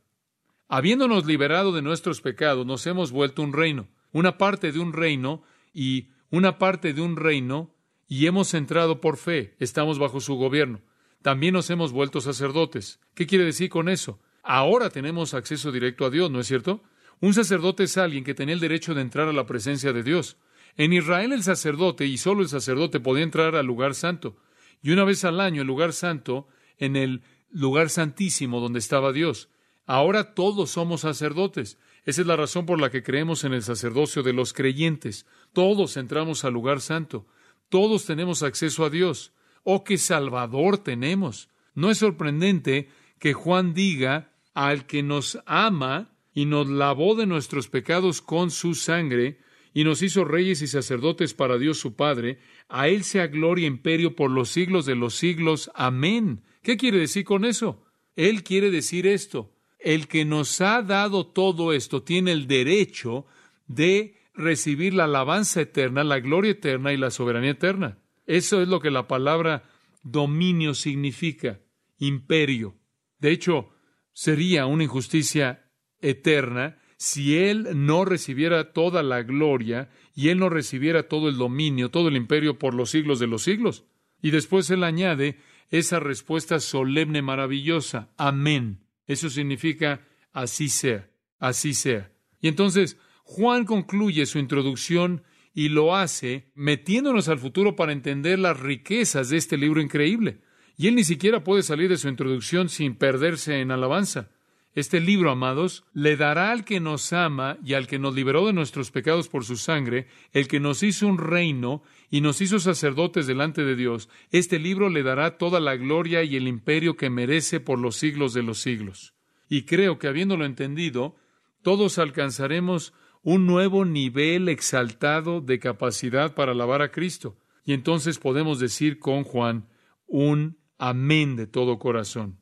[0.67, 5.43] Habiéndonos liberado de nuestros pecados, nos hemos vuelto un reino, una parte de un reino
[5.73, 7.75] y una parte de un reino
[8.07, 10.81] y hemos entrado por fe, estamos bajo su gobierno.
[11.21, 12.99] También nos hemos vuelto sacerdotes.
[13.15, 14.19] ¿Qué quiere decir con eso?
[14.43, 16.83] Ahora tenemos acceso directo a Dios, ¿no es cierto?
[17.19, 20.37] Un sacerdote es alguien que tenía el derecho de entrar a la presencia de Dios.
[20.77, 24.35] En Israel el sacerdote, y solo el sacerdote, podía entrar al lugar santo.
[24.83, 27.21] Y una vez al año el lugar santo, en el
[27.55, 29.49] lugar santísimo donde estaba Dios.
[29.85, 31.77] Ahora todos somos sacerdotes.
[32.05, 35.25] Esa es la razón por la que creemos en el sacerdocio de los creyentes.
[35.53, 37.25] Todos entramos al lugar santo.
[37.69, 39.33] Todos tenemos acceso a Dios.
[39.63, 41.49] ¡Oh, qué Salvador tenemos!
[41.73, 42.89] No es sorprendente
[43.19, 48.75] que Juan diga al que nos ama y nos lavó de nuestros pecados con su
[48.75, 49.39] sangre
[49.73, 52.39] y nos hizo reyes y sacerdotes para Dios su Padre,
[52.69, 55.69] a Él sea gloria e imperio por los siglos de los siglos.
[55.75, 56.43] Amén.
[56.65, 57.85] ¿Qué quiere decir con eso?
[58.15, 59.51] Él quiere decir esto.
[59.77, 63.27] El que nos ha dado todo esto tiene el derecho
[63.67, 67.99] de recibir la alabanza eterna, la gloria eterna y la soberanía eterna.
[68.25, 69.69] Eso es lo que la palabra
[70.01, 71.59] dominio significa,
[71.99, 72.75] imperio.
[73.19, 73.69] De hecho,
[74.11, 75.69] sería una injusticia
[76.01, 81.91] eterna si Él no recibiera toda la gloria y Él no recibiera todo el dominio,
[81.91, 83.85] todo el imperio por los siglos de los siglos.
[84.19, 85.37] Y después Él añade
[85.69, 88.85] esa respuesta solemne, maravillosa, amén.
[89.07, 91.09] Eso significa así sea,
[91.39, 92.11] así sea.
[92.41, 98.59] Y entonces Juan concluye su introducción y lo hace metiéndonos al futuro para entender las
[98.59, 100.41] riquezas de este libro increíble.
[100.77, 104.29] Y él ni siquiera puede salir de su introducción sin perderse en alabanza.
[104.75, 108.51] Este libro, amados, le dará al que nos ama y al que nos liberó de
[108.51, 113.25] nuestros pecados por su sangre, el que nos hizo un reino y nos hizo sacerdotes
[113.25, 117.61] delante de Dios, este libro le dará toda la gloria y el imperio que merece
[117.61, 119.13] por los siglos de los siglos.
[119.47, 121.15] Y creo que habiéndolo entendido,
[121.61, 127.37] todos alcanzaremos un nuevo nivel exaltado de capacidad para alabar a Cristo.
[127.63, 129.69] Y entonces podemos decir con Juan
[130.05, 132.41] un amén de todo corazón.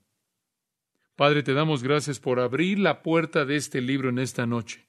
[1.15, 4.87] Padre, te damos gracias por abrir la puerta de este libro en esta noche.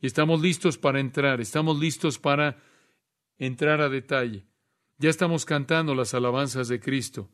[0.00, 2.58] Y estamos listos para entrar, estamos listos para
[3.38, 4.44] entrar a detalle.
[4.98, 7.30] Ya estamos cantando las alabanzas de Cristo.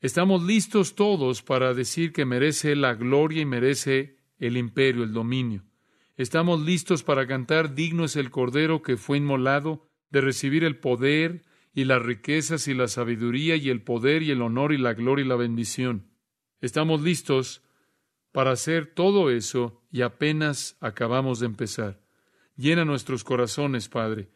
[0.00, 5.64] Estamos listos todos para decir que merece la gloria y merece el imperio, el dominio.
[6.16, 11.42] Estamos listos para cantar digno es el Cordero que fue inmolado, de recibir el poder
[11.74, 15.24] y las riquezas y la sabiduría y el poder y el honor y la gloria
[15.24, 16.07] y la bendición.
[16.60, 17.62] Estamos listos
[18.32, 22.00] para hacer todo eso y apenas acabamos de empezar.
[22.56, 24.28] Llena nuestros corazones, Padre,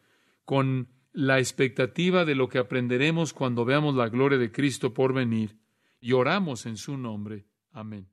[0.45, 5.59] con la expectativa de lo que aprenderemos cuando veamos la gloria de Cristo por venir,
[5.99, 7.45] y oramos en su nombre.
[7.71, 8.12] Amén.